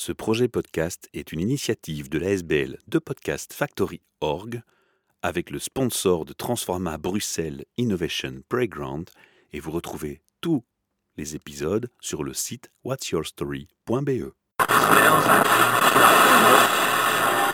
Ce 0.00 0.12
projet 0.12 0.46
podcast 0.46 1.08
est 1.12 1.32
une 1.32 1.40
initiative 1.40 2.08
de 2.08 2.20
l'ASBL 2.20 2.78
de 2.86 3.00
Podcast 3.00 3.52
Factory 3.52 4.00
Org 4.20 4.62
avec 5.22 5.50
le 5.50 5.58
sponsor 5.58 6.24
de 6.24 6.32
Transforma 6.32 6.98
Bruxelles 6.98 7.64
Innovation 7.78 8.42
Playground 8.48 9.10
et 9.52 9.58
vous 9.58 9.72
retrouvez 9.72 10.22
tous 10.40 10.62
les 11.16 11.34
épisodes 11.34 11.90
sur 12.00 12.22
le 12.22 12.32
site 12.32 12.70
whatsyourstory.be. 12.84 14.30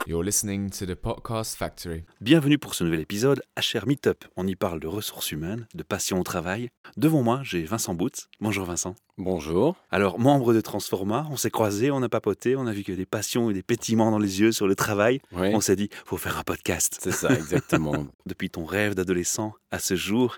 You're 0.07 0.23
listening 0.23 0.69
to 0.79 0.85
the 0.85 0.95
Podcast 0.95 1.57
Factory. 1.57 2.05
Bienvenue 2.21 2.59
pour 2.59 2.75
ce 2.75 2.85
nouvel 2.85 3.01
épisode 3.01 3.43
HR 3.57 3.87
Meetup. 3.87 4.27
On 4.37 4.47
y 4.47 4.55
parle 4.55 4.79
de 4.79 4.87
ressources 4.87 5.33
humaines, 5.33 5.67
de 5.75 5.83
passion 5.83 6.21
au 6.21 6.23
travail. 6.23 6.69
Devant 6.99 7.23
moi, 7.23 7.41
j'ai 7.43 7.63
Vincent 7.65 7.95
Boots. 7.95 8.29
Bonjour 8.39 8.67
Vincent. 8.67 8.97
Bonjour. 9.17 9.77
Alors, 9.91 10.19
membre 10.19 10.53
de 10.53 10.61
Transforma, 10.61 11.27
on 11.31 11.39
s'est 11.39 11.51
croisés, 11.51 11.91
on 11.91 12.03
a 12.03 12.11
papoté, 12.11 12.55
on 12.55 12.67
a 12.67 12.73
vu 12.73 12.83
que 12.83 12.93
des 12.93 13.07
passions 13.07 13.49
et 13.49 13.55
des 13.55 13.63
pétillements 13.63 14.11
dans 14.11 14.19
les 14.19 14.41
yeux 14.43 14.53
sur 14.53 14.67
le 14.67 14.77
travail. 14.77 15.21
Oui, 15.33 15.49
On 15.55 15.61
s'est 15.61 15.77
dit, 15.77 15.89
faut 16.05 16.19
faire 16.19 16.39
un 16.39 16.45
podcast. 16.45 16.99
c'est 17.01 17.13
ça, 17.13 17.31
exactement. 17.35 18.07
Depuis 18.27 18.51
ton 18.51 18.67
rêve 18.67 18.95
d'adolescent 18.95 19.55
à 19.71 19.79
ce 19.79 19.97
jour, 19.97 20.37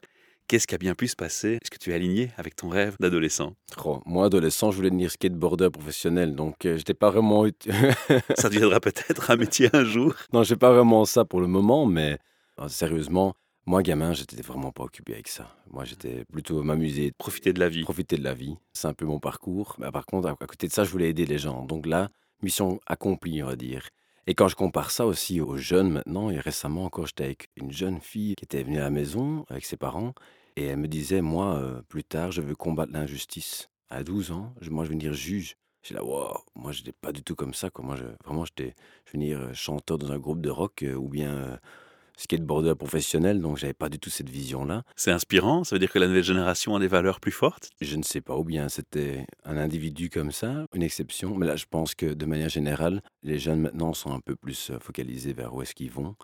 qu'est-ce 0.49 0.67
qui 0.67 0.75
a 0.75 0.79
bien 0.79 0.95
pu 0.95 1.09
se 1.09 1.17
passer? 1.17 1.59
Est-ce 1.63 1.71
que 1.71 1.79
tu 1.79 1.91
es 1.91 1.95
aligné 1.95 2.31
avec 2.37 2.57
ton 2.57 2.69
rêve 2.69 2.97
d'adolescent? 3.01 3.55
Oh, 3.85 4.01
moi, 4.07 4.27
adolescent, 4.27 4.71
je 4.71 4.77
voulais 4.77 4.91
devenir 4.91 5.11
skateboarder 5.11 5.71
professionnel, 5.71 6.35
donc 6.35 6.65
euh, 6.65 6.77
j'étais 6.77 6.95
pas 6.95 7.11
vraiment. 7.11 7.45
Ça 8.37 8.49
deviendra 8.49 8.81
peut-être 8.81 9.31
un 9.31 9.37
métier 9.37 9.69
un 9.73 9.85
jour. 9.85 10.15
non, 10.33 10.43
j'ai 10.43 10.57
pas 10.57 10.73
vraiment 10.73 11.05
ça 11.05 11.25
pour 11.25 11.41
le 11.41 11.47
moment, 11.47 11.87
mais 11.87 12.19
euh, 12.61 12.69
sérieusement, 12.69 13.35
moi, 13.67 13.83
gamin, 13.83 14.13
j'étais 14.13 14.41
vraiment 14.43 14.71
pas 14.71 14.85
occupé 14.85 15.15
avec 15.15 15.27
ça. 15.29 15.57
Moi, 15.71 15.85
j'étais 15.85 16.25
plutôt 16.33 16.63
m'amuser, 16.63 17.13
Profiter 17.19 17.53
de 17.53 17.59
la 17.59 17.69
vie. 17.69 17.83
profiter 17.83 18.17
de 18.17 18.23
la 18.23 18.33
vie. 18.35 18.57
C'est 18.73 18.87
un 18.87 18.95
peu 18.95 19.05
mon 19.07 19.19
parcours. 19.19 19.75
Mais 19.79 19.91
par 19.91 20.07
contre, 20.07 20.29
à 20.29 20.35
côté 20.47 20.69
de 20.69 20.73
ça, 20.73 20.85
je 20.85 20.91
voulais 20.91 21.11
aider 21.11 21.27
les 21.27 21.39
gens. 21.39 21.65
Donc 21.65 21.85
là, 21.87 22.11
mission 22.43 22.81
accomplie, 22.87 23.43
on 23.43 23.47
va 23.47 23.57
dire. 23.57 23.89
Et 24.27 24.35
quand 24.35 24.49
je 24.49 24.57
compare 24.57 24.91
ça 24.91 25.07
aussi 25.07 25.41
aux 25.41 25.57
jeunes 25.57 25.91
maintenant, 25.91 26.31
et 26.31 26.39
récemment 26.41 26.85
encore, 26.85 27.07
j'étais 27.07 27.25
avec 27.25 27.49
une 27.57 27.71
jeune 27.73 28.01
fille 28.01 28.35
qui 28.37 28.45
était 28.45 28.63
venue 28.63 28.79
à 28.79 28.83
la 28.85 28.91
maison 28.91 29.45
avec 29.49 29.65
ses 29.65 29.77
parents, 29.77 30.15
et 30.57 30.65
elle 30.67 30.79
me 30.79 30.89
disait, 30.89 31.21
moi, 31.21 31.57
euh, 31.57 31.83
plus 31.83 32.03
tard, 32.05 32.33
je 32.33 32.41
veux 32.41 32.57
combattre 32.57 32.93
l'injustice. 32.93 33.71
À 33.89 34.03
12 34.03 34.33
ans, 34.33 34.53
je- 34.61 34.71
moi, 34.71 34.85
je 34.85 34.89
veux 34.91 34.97
devenir 34.97 35.15
juge. 35.15 35.57
J'ai 35.83 35.95
là, 35.95 36.03
wow, 36.05 36.39
moi, 36.57 36.73
je 36.73 36.81
n'étais 36.81 36.93
pas 36.93 37.13
du 37.13 37.23
tout 37.23 37.37
comme 37.37 37.55
ça. 37.55 37.71
Quoi. 37.71 37.85
Moi, 37.85 37.97
je, 37.97 38.05
vraiment, 38.25 38.45
j'étais, 38.45 38.75
je 39.05 39.13
veux 39.13 39.19
devenir 39.21 39.41
euh, 39.41 39.53
chanteur 39.53 39.99
dans 39.99 40.11
un 40.11 40.19
groupe 40.19 40.41
de 40.41 40.51
rock 40.51 40.83
euh, 40.83 40.95
ou 40.95 41.09
bien 41.09 41.61
skateboarder 42.17 42.75
professionnel, 42.75 43.41
donc 43.41 43.59
j'avais 43.59 43.75
pas 43.75 43.89
du 43.89 43.99
tout 43.99 44.11
cette 44.11 44.29
vision-là. 44.29 44.83
C'est 44.97 45.13
inspirant, 45.13 45.65
ça 45.65 45.75
veut 45.75 45.81
dire 45.81 45.93
que 45.93 45.99
la 45.99 46.09
nouvelle 46.09 46.25
génération 46.25 46.75
a 46.75 46.81
des 46.81 46.89
valeurs 46.89 47.21
plus 47.21 47.33
fortes? 47.33 47.71
Je 47.81 47.97
ne 47.97 48.03
sais 48.03 48.21
pas, 48.21 48.37
ou 48.37 48.45
bien 48.45 48.69
c'était 48.69 49.27
un 49.45 49.57
individu 49.57 50.11
comme 50.11 50.33
ça, 50.33 50.67
une 50.75 50.83
exception. 50.83 51.37
Mais 51.37 51.47
là, 51.47 51.57
je 51.57 51.67
pense 51.71 51.95
que 51.95 52.07
de 52.07 52.27
manière 52.27 52.49
générale, 52.49 53.03
les 53.23 53.39
jeunes 53.39 53.61
maintenant 53.61 53.93
sont 53.93 54.13
un 54.13 54.21
peu 54.21 54.37
plus 54.37 54.71
euh, 54.71 54.79
focalisés 54.79 55.33
vers 55.33 55.55
où 55.55 55.63
est-ce 55.63 55.75
qu'ils 55.75 55.91
vont. 55.91 56.15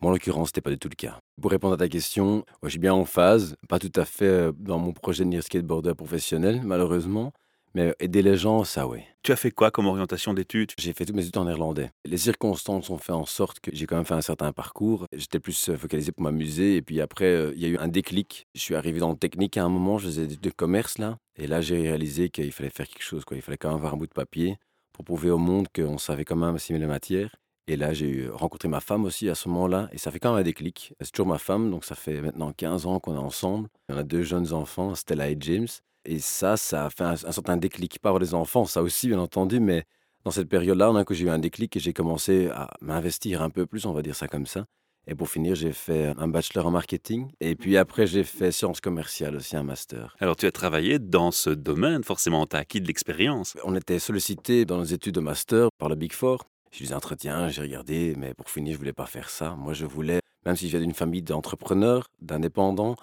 Moi, 0.00 0.10
en 0.10 0.12
l'occurrence, 0.12 0.48
c'était 0.48 0.62
pas 0.62 0.70
du 0.70 0.78
tout 0.78 0.88
le 0.88 0.94
cas. 0.94 1.18
Pour 1.40 1.50
répondre 1.50 1.74
à 1.74 1.76
ta 1.76 1.88
question, 1.88 2.36
ouais, 2.36 2.44
je 2.64 2.70
suis 2.70 2.78
bien 2.78 2.94
en 2.94 3.04
phase, 3.04 3.56
pas 3.68 3.78
tout 3.78 3.92
à 3.96 4.04
fait 4.04 4.24
euh, 4.24 4.52
dans 4.56 4.78
mon 4.78 4.92
projet 4.92 5.24
de 5.24 5.30
devenir 5.30 5.42
skateboarder 5.42 5.94
professionnel, 5.94 6.60
malheureusement. 6.64 7.32
Mais 7.74 7.94
aider 8.00 8.22
les 8.22 8.36
gens, 8.36 8.64
ça, 8.64 8.88
oui. 8.88 9.00
Tu 9.22 9.30
as 9.32 9.36
fait 9.36 9.50
quoi 9.52 9.70
comme 9.70 9.86
orientation 9.86 10.34
d'études? 10.34 10.72
J'ai 10.78 10.92
fait 10.92 11.04
toutes 11.04 11.14
mes 11.14 11.22
études 11.22 11.38
en 11.38 11.44
néerlandais. 11.44 11.90
Les 12.04 12.16
circonstances 12.16 12.90
ont 12.90 12.98
fait 12.98 13.12
en 13.12 13.26
sorte 13.26 13.60
que 13.60 13.70
j'ai 13.72 13.86
quand 13.86 13.94
même 13.96 14.04
fait 14.04 14.14
un 14.14 14.20
certain 14.22 14.50
parcours. 14.52 15.06
J'étais 15.14 15.38
plus 15.38 15.68
euh, 15.68 15.76
focalisé 15.76 16.10
pour 16.10 16.22
m'amuser. 16.24 16.76
Et 16.76 16.82
puis 16.82 17.00
après, 17.00 17.26
euh, 17.26 17.52
il 17.54 17.62
y 17.62 17.66
a 17.66 17.68
eu 17.68 17.76
un 17.78 17.86
déclic. 17.86 18.46
Je 18.56 18.60
suis 18.60 18.74
arrivé 18.74 18.98
dans 18.98 19.10
le 19.10 19.16
technique 19.16 19.56
à 19.56 19.64
un 19.64 19.68
moment. 19.68 19.98
Je 19.98 20.06
faisais 20.06 20.26
des 20.26 20.32
études 20.34 20.44
de 20.44 20.50
commerce, 20.50 20.98
là. 20.98 21.18
Et 21.36 21.46
là, 21.46 21.60
j'ai 21.60 21.80
réalisé 21.80 22.28
qu'il 22.28 22.50
fallait 22.50 22.70
faire 22.70 22.88
quelque 22.88 23.02
chose. 23.04 23.24
Quoi. 23.24 23.36
Il 23.36 23.42
fallait 23.42 23.56
quand 23.58 23.68
même 23.68 23.78
avoir 23.78 23.94
un 23.94 23.96
bout 23.96 24.06
de 24.08 24.12
papier 24.12 24.58
pour 24.92 25.04
prouver 25.04 25.30
au 25.30 25.38
monde 25.38 25.68
qu'on 25.74 25.98
savait 25.98 26.24
quand 26.24 26.36
même 26.36 26.56
assimiler 26.56 26.86
la 26.86 26.90
matière. 26.92 27.36
Et 27.68 27.76
là, 27.76 27.92
j'ai 27.92 28.08
eu- 28.08 28.30
rencontré 28.30 28.66
ma 28.68 28.80
femme 28.80 29.04
aussi 29.04 29.28
à 29.28 29.36
ce 29.36 29.48
moment-là. 29.48 29.88
Et 29.92 29.98
ça 29.98 30.10
fait 30.10 30.18
quand 30.18 30.30
même 30.32 30.40
un 30.40 30.44
déclic. 30.44 30.92
C'est 31.00 31.12
toujours 31.12 31.28
ma 31.28 31.38
femme. 31.38 31.70
Donc 31.70 31.84
ça 31.84 31.94
fait 31.94 32.20
maintenant 32.20 32.52
15 32.52 32.86
ans 32.86 32.98
qu'on 32.98 33.14
est 33.14 33.18
ensemble. 33.18 33.68
On 33.88 33.96
a 33.96 34.02
deux 34.02 34.24
jeunes 34.24 34.52
enfants, 34.52 34.96
Stella 34.96 35.30
et 35.30 35.36
James. 35.38 35.68
Et 36.04 36.18
ça, 36.18 36.56
ça 36.56 36.86
a 36.86 36.90
fait 36.90 37.04
un, 37.04 37.12
un 37.12 37.32
certain 37.32 37.56
déclic. 37.56 37.98
Avoir 38.02 38.20
des 38.20 38.34
enfants, 38.34 38.64
ça 38.64 38.82
aussi, 38.82 39.08
bien 39.08 39.18
entendu. 39.18 39.60
Mais 39.60 39.84
dans 40.24 40.30
cette 40.30 40.48
période-là, 40.48 40.90
on 40.90 40.96
a 40.96 41.04
que 41.04 41.14
j'ai 41.14 41.26
eu 41.26 41.30
un 41.30 41.38
déclic 41.38 41.76
et 41.76 41.80
j'ai 41.80 41.92
commencé 41.92 42.48
à 42.48 42.68
m'investir 42.80 43.42
un 43.42 43.50
peu 43.50 43.66
plus, 43.66 43.86
on 43.86 43.92
va 43.92 44.02
dire 44.02 44.14
ça 44.14 44.28
comme 44.28 44.46
ça. 44.46 44.66
Et 45.06 45.14
pour 45.14 45.28
finir, 45.28 45.54
j'ai 45.54 45.72
fait 45.72 46.12
un 46.18 46.28
bachelor 46.28 46.66
en 46.66 46.70
marketing. 46.70 47.30
Et 47.40 47.56
puis 47.56 47.76
après, 47.76 48.06
j'ai 48.06 48.22
fait 48.22 48.52
sciences 48.52 48.80
commerciales 48.80 49.34
aussi, 49.34 49.56
un 49.56 49.62
master. 49.62 50.14
Alors 50.20 50.36
tu 50.36 50.46
as 50.46 50.52
travaillé 50.52 50.98
dans 50.98 51.30
ce 51.30 51.50
domaine, 51.50 52.04
forcément, 52.04 52.46
tu 52.46 52.56
as 52.56 52.60
acquis 52.60 52.80
de 52.80 52.86
l'expérience. 52.86 53.56
On 53.64 53.74
était 53.74 53.98
sollicité 53.98 54.64
dans 54.66 54.76
nos 54.76 54.84
études 54.84 55.14
de 55.14 55.20
master 55.20 55.68
par 55.78 55.88
le 55.88 55.94
Big 55.94 56.12
Four. 56.12 56.44
J'ai 56.70 56.84
eu 56.84 56.88
des 56.88 56.94
entretiens, 56.94 57.48
j'ai 57.48 57.62
regardé, 57.62 58.14
mais 58.16 58.34
pour 58.34 58.50
finir, 58.50 58.74
je 58.74 58.78
voulais 58.78 58.92
pas 58.92 59.06
faire 59.06 59.30
ça. 59.30 59.56
Moi, 59.56 59.72
je 59.72 59.86
voulais, 59.86 60.20
même 60.46 60.54
si 60.54 60.66
je 60.68 60.76
viens 60.76 60.86
d'une 60.86 60.94
famille 60.94 61.22
d'entrepreneurs, 61.22 62.06
d'indépendants, 62.20 62.94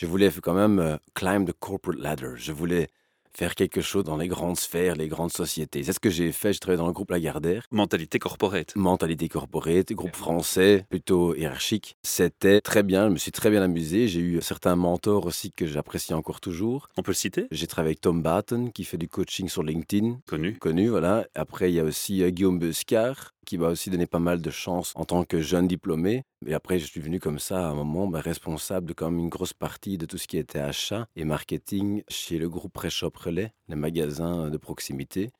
je 0.00 0.06
voulais 0.06 0.30
quand 0.42 0.54
même 0.54 0.78
euh, 0.78 0.96
climb 1.12 1.46
the 1.46 1.52
corporate 1.52 2.00
ladder. 2.00 2.32
Je 2.36 2.52
voulais 2.52 2.88
faire 3.34 3.54
quelque 3.54 3.82
chose 3.82 4.02
dans 4.02 4.16
les 4.16 4.28
grandes 4.28 4.56
sphères, 4.56 4.96
les 4.96 5.08
grandes 5.08 5.30
sociétés. 5.30 5.82
C'est 5.82 5.92
ce 5.92 6.00
que 6.00 6.08
j'ai 6.08 6.32
fait. 6.32 6.54
J'ai 6.54 6.58
travaillé 6.58 6.78
dans 6.78 6.86
le 6.86 6.94
groupe 6.94 7.10
Lagardère. 7.10 7.64
Mentalité 7.70 8.18
corporate. 8.18 8.74
mentalité 8.76 9.28
corporate, 9.28 9.92
groupe 9.92 10.16
français, 10.16 10.86
plutôt 10.88 11.34
hiérarchique. 11.34 11.96
C'était 12.02 12.62
très 12.62 12.82
bien, 12.82 13.08
je 13.08 13.12
me 13.12 13.18
suis 13.18 13.30
très 13.30 13.50
bien 13.50 13.60
amusé. 13.60 14.08
J'ai 14.08 14.20
eu 14.20 14.40
certains 14.40 14.74
mentors 14.74 15.26
aussi 15.26 15.52
que 15.52 15.66
j'apprécie 15.66 16.14
encore 16.14 16.40
toujours. 16.40 16.88
On 16.96 17.02
peut 17.02 17.10
le 17.10 17.16
citer? 17.16 17.46
J'ai 17.50 17.66
travaillé 17.66 17.90
avec 17.90 18.00
Tom 18.00 18.22
Batten 18.22 18.72
qui 18.72 18.84
fait 18.84 18.96
du 18.96 19.08
coaching 19.08 19.50
sur 19.50 19.62
LinkedIn, 19.62 20.20
Connu. 20.26 20.56
connu, 20.58 20.88
voilà. 20.88 21.26
Après, 21.34 21.70
il 21.70 21.74
y 21.74 21.80
a 21.80 21.84
aussi 21.84 22.22
euh, 22.22 22.30
Guillaume 22.30 22.58
Bescar 22.58 23.34
qui 23.50 23.58
m'a 23.58 23.66
aussi 23.66 23.90
donné 23.90 24.06
pas 24.06 24.20
mal 24.20 24.40
de 24.40 24.50
chance 24.50 24.92
en 24.94 25.04
tant 25.04 25.24
que 25.24 25.40
jeune 25.40 25.66
diplômé. 25.66 26.22
Et 26.46 26.54
après, 26.54 26.78
je 26.78 26.86
suis 26.86 27.00
venu 27.00 27.18
comme 27.18 27.40
ça 27.40 27.66
à 27.66 27.70
un 27.70 27.74
moment 27.74 28.06
ben, 28.06 28.20
responsable 28.20 28.86
de 28.86 28.92
quand 28.92 29.10
même 29.10 29.18
une 29.18 29.28
grosse 29.28 29.54
partie 29.54 29.98
de 29.98 30.06
tout 30.06 30.18
ce 30.18 30.28
qui 30.28 30.38
était 30.38 30.60
achat 30.60 31.08
et 31.16 31.24
marketing 31.24 32.04
chez 32.06 32.38
le 32.38 32.48
groupe 32.48 32.72
Pré-Shop 32.72 33.10
Relais, 33.12 33.52
les 33.66 33.74
magasins 33.74 34.50
de 34.50 34.56
proximité, 34.56 35.32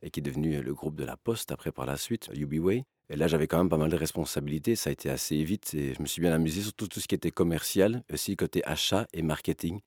et 0.00 0.08
qui 0.08 0.20
est 0.20 0.22
devenu 0.22 0.62
le 0.62 0.72
groupe 0.72 0.96
de 0.96 1.04
la 1.04 1.18
Poste 1.18 1.52
après 1.52 1.70
par 1.70 1.84
la 1.84 1.98
suite, 1.98 2.30
UBWay. 2.34 2.86
Et 3.10 3.16
là, 3.16 3.28
j'avais 3.28 3.46
quand 3.46 3.58
même 3.58 3.68
pas 3.68 3.76
mal 3.76 3.90
de 3.90 3.96
responsabilités. 3.96 4.74
Ça 4.74 4.88
a 4.88 4.94
été 4.94 5.10
assez 5.10 5.44
vite 5.44 5.74
et 5.74 5.92
je 5.92 6.00
me 6.00 6.06
suis 6.06 6.22
bien 6.22 6.32
amusé, 6.32 6.62
surtout 6.62 6.88
tout 6.88 7.00
ce 7.00 7.08
qui 7.08 7.14
était 7.14 7.30
commercial, 7.30 8.04
aussi 8.10 8.36
côté 8.36 8.64
achat 8.64 9.06
et 9.12 9.20
marketing. 9.20 9.80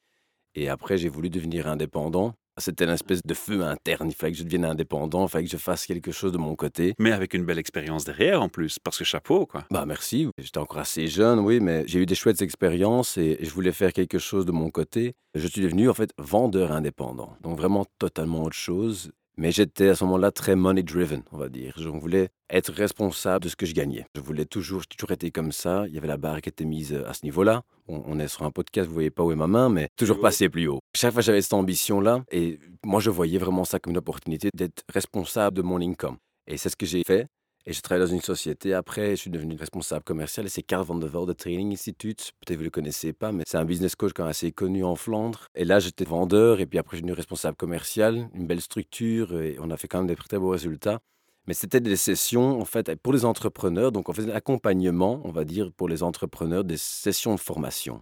Et 0.53 0.69
après, 0.69 0.99
j'ai 0.99 1.09
voulu 1.09 1.31
devenir 1.31 1.67
indépendant. 1.67 2.35
C'était 2.57 2.85
une 2.85 2.91
espèce 2.91 3.21
de 3.25 3.33
feu 3.33 3.63
interne. 3.63 4.09
Il 4.09 4.15
fallait 4.15 4.33
que 4.33 4.37
je 4.37 4.43
devienne 4.43 4.65
indépendant, 4.65 5.25
il 5.25 5.29
fallait 5.29 5.45
que 5.45 5.51
je 5.51 5.57
fasse 5.57 5.85
quelque 5.85 6.11
chose 6.11 6.31
de 6.31 6.37
mon 6.37 6.55
côté. 6.55 6.93
Mais 6.99 7.11
avec 7.11 7.33
une 7.33 7.45
belle 7.45 7.57
expérience 7.57 8.05
derrière 8.05 8.41
en 8.41 8.49
plus, 8.49 8.77
parce 8.79 8.97
que 8.97 9.03
chapeau, 9.03 9.45
quoi. 9.45 9.65
Bah 9.71 9.85
merci, 9.87 10.29
j'étais 10.37 10.59
encore 10.59 10.79
assez 10.79 11.07
jeune, 11.07 11.39
oui, 11.39 11.59
mais 11.59 11.83
j'ai 11.87 11.99
eu 11.99 12.05
des 12.05 12.15
chouettes 12.15 12.41
expériences 12.41 13.17
et 13.17 13.39
je 13.41 13.49
voulais 13.49 13.71
faire 13.71 13.91
quelque 13.91 14.19
chose 14.19 14.45
de 14.45 14.51
mon 14.51 14.69
côté. 14.69 15.15
Je 15.33 15.47
suis 15.47 15.61
devenu 15.61 15.89
en 15.89 15.93
fait 15.93 16.11
vendeur 16.19 16.71
indépendant, 16.71 17.35
donc 17.41 17.57
vraiment 17.57 17.85
totalement 17.97 18.43
autre 18.43 18.55
chose. 18.55 19.11
Mais 19.37 19.51
j'étais 19.51 19.89
à 19.89 19.95
ce 19.95 20.03
moment-là 20.03 20.31
très 20.31 20.55
money 20.55 20.83
driven, 20.83 21.23
on 21.31 21.37
va 21.37 21.49
dire. 21.49 21.73
Je 21.77 21.89
voulais 21.89 22.29
être 22.49 22.71
responsable 22.71 23.43
de 23.45 23.49
ce 23.49 23.55
que 23.55 23.65
je 23.65 23.73
gagnais. 23.73 24.05
Je 24.15 24.21
voulais 24.21 24.45
toujours, 24.45 24.81
j'ai 24.81 24.95
toujours 24.95 25.11
été 25.11 25.31
comme 25.31 25.51
ça. 25.51 25.85
Il 25.87 25.93
y 25.93 25.97
avait 25.97 26.07
la 26.07 26.17
barre 26.17 26.41
qui 26.41 26.49
était 26.49 26.65
mise 26.65 26.93
à 26.93 27.13
ce 27.13 27.25
niveau-là. 27.25 27.63
On, 27.87 28.03
on 28.05 28.19
est 28.19 28.27
sur 28.27 28.43
un 28.43 28.51
podcast, 28.51 28.87
vous 28.87 28.93
voyez 28.93 29.09
pas 29.09 29.23
où 29.23 29.31
est 29.31 29.35
ma 29.35 29.47
main, 29.47 29.69
mais 29.69 29.89
toujours 29.97 30.19
passer 30.19 30.49
plus 30.49 30.67
haut. 30.67 30.79
Chaque 30.95 31.13
fois 31.13 31.21
j'avais 31.21 31.41
cette 31.41 31.53
ambition-là 31.53 32.23
et 32.31 32.59
moi 32.85 32.99
je 32.99 33.09
voyais 33.09 33.39
vraiment 33.39 33.65
ça 33.65 33.79
comme 33.79 33.91
une 33.91 33.97
opportunité 33.97 34.49
d'être 34.53 34.83
responsable 34.87 35.57
de 35.57 35.61
mon 35.63 35.81
income. 35.81 36.17
Et 36.47 36.57
c'est 36.57 36.69
ce 36.69 36.75
que 36.75 36.85
j'ai 36.85 37.01
fait. 37.05 37.27
Et 37.65 37.71
j'ai 37.71 37.81
travaillé 37.81 38.05
dans 38.05 38.13
une 38.13 38.21
société. 38.21 38.73
Après, 38.73 39.11
je 39.11 39.21
suis 39.21 39.29
devenu 39.29 39.55
responsable 39.55 40.03
commercial 40.03 40.45
et 40.45 40.49
c'est 40.49 40.63
Carl 40.63 40.83
van 40.83 40.95
der 40.95 41.09
Velde 41.09 41.35
Training 41.35 41.71
Institute. 41.71 42.31
Peut-être 42.41 42.57
vous 42.57 42.63
ne 42.63 42.65
le 42.65 42.71
connaissez 42.71 43.13
pas, 43.13 43.31
mais 43.31 43.43
c'est 43.47 43.57
un 43.57 43.63
business 43.63 43.95
coach 43.95 44.11
quand 44.13 44.23
même 44.23 44.31
assez 44.31 44.51
connu 44.51 44.83
en 44.83 44.95
Flandre. 44.95 45.47
Et 45.55 45.63
là, 45.63 45.79
j'étais 45.79 46.03
vendeur 46.03 46.59
et 46.59 46.65
puis 46.65 46.77
après, 46.77 46.97
je 46.97 46.99
suis 46.99 47.03
devenu 47.03 47.15
responsable 47.15 47.55
commercial, 47.55 48.29
une 48.33 48.47
belle 48.47 48.59
structure 48.59 49.39
et 49.39 49.55
on 49.61 49.71
a 49.71 49.77
fait 49.77 49.87
quand 49.87 49.99
même 49.99 50.07
des 50.07 50.15
très 50.15 50.37
beaux 50.37 50.49
résultats. 50.49 50.99
Mais 51.47 51.53
c'était 51.53 51.81
des 51.81 51.97
sessions, 51.97 52.59
en 52.59 52.65
fait, 52.65 52.93
pour 52.95 53.13
les 53.13 53.25
entrepreneurs. 53.25 53.91
Donc, 53.91 54.07
on 54.07 54.13
faisait 54.13 54.31
l'accompagnement, 54.31 55.21
on 55.25 55.31
va 55.31 55.43
dire, 55.43 55.71
pour 55.73 55.89
les 55.89 56.01
entrepreneurs, 56.01 56.63
des 56.63 56.77
sessions 56.77 57.35
de 57.35 57.39
formation 57.39 57.99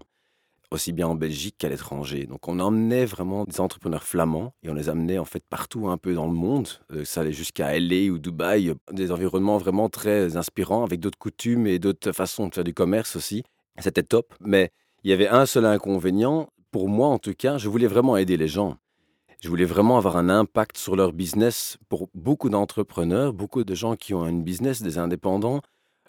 aussi 0.72 0.94
bien 0.94 1.08
en 1.08 1.16
Belgique 1.16 1.56
qu'à 1.58 1.70
l'étranger. 1.70 2.26
Donc 2.26 2.48
on 2.48 2.60
emmenait 2.60 3.06
vraiment 3.06 3.44
des 3.44 3.60
entrepreneurs 3.60 4.04
flamands 4.04 4.54
et 4.64 4.70
on 4.70 4.74
les 4.74 4.90
amenait 4.90 5.20
en 5.20 5.26
fait 5.26 5.44
partout 5.48 5.90
un 5.90 5.98
peu 5.98 6.14
dans 6.14 6.26
le 6.26 6.34
monde. 6.34 6.70
Euh, 6.92 7.04
ça 7.06 7.22
allait 7.22 7.34
jusqu'à 7.34 7.78
LA 7.78 8.12
ou 8.12 8.18
Dubaï, 8.18 8.74
des 8.92 9.12
environnements 9.12 9.58
vraiment 9.58 9.90
très 9.90 10.38
inspirants 10.38 10.84
avec 10.84 11.00
d'autres 11.00 11.20
coutumes 11.20 11.68
et 11.68 11.78
d'autres 11.78 12.14
façons 12.14 12.48
de 12.48 12.54
faire 12.54 12.64
du 12.64 12.74
commerce 12.74 13.16
aussi. 13.16 13.44
C'était 13.80 14.04
top, 14.04 14.34
mais 14.40 14.72
il 15.04 15.10
y 15.10 15.14
avait 15.14 15.28
un 15.28 15.46
seul 15.46 15.66
inconvénient, 15.66 16.50
pour 16.72 16.88
moi 16.88 17.08
en 17.08 17.20
tout 17.20 17.34
cas, 17.34 17.58
je 17.58 17.68
voulais 17.68 17.88
vraiment 17.88 18.18
aider 18.18 18.38
les 18.38 18.48
gens. 18.48 18.78
Je 19.42 19.50
voulais 19.50 19.66
vraiment 19.66 19.98
avoir 19.98 20.18
un 20.18 20.30
impact 20.30 20.78
sur 20.78 20.96
leur 20.96 21.14
business. 21.14 21.78
Pour 21.90 22.10
beaucoup 22.14 22.50
d'entrepreneurs, 22.50 23.34
beaucoup 23.34 23.64
de 23.64 23.74
gens 23.74 23.96
qui 23.96 24.14
ont 24.14 24.24
un 24.24 24.34
business, 24.34 24.84
des 24.84 25.00
indépendants, 25.00 25.62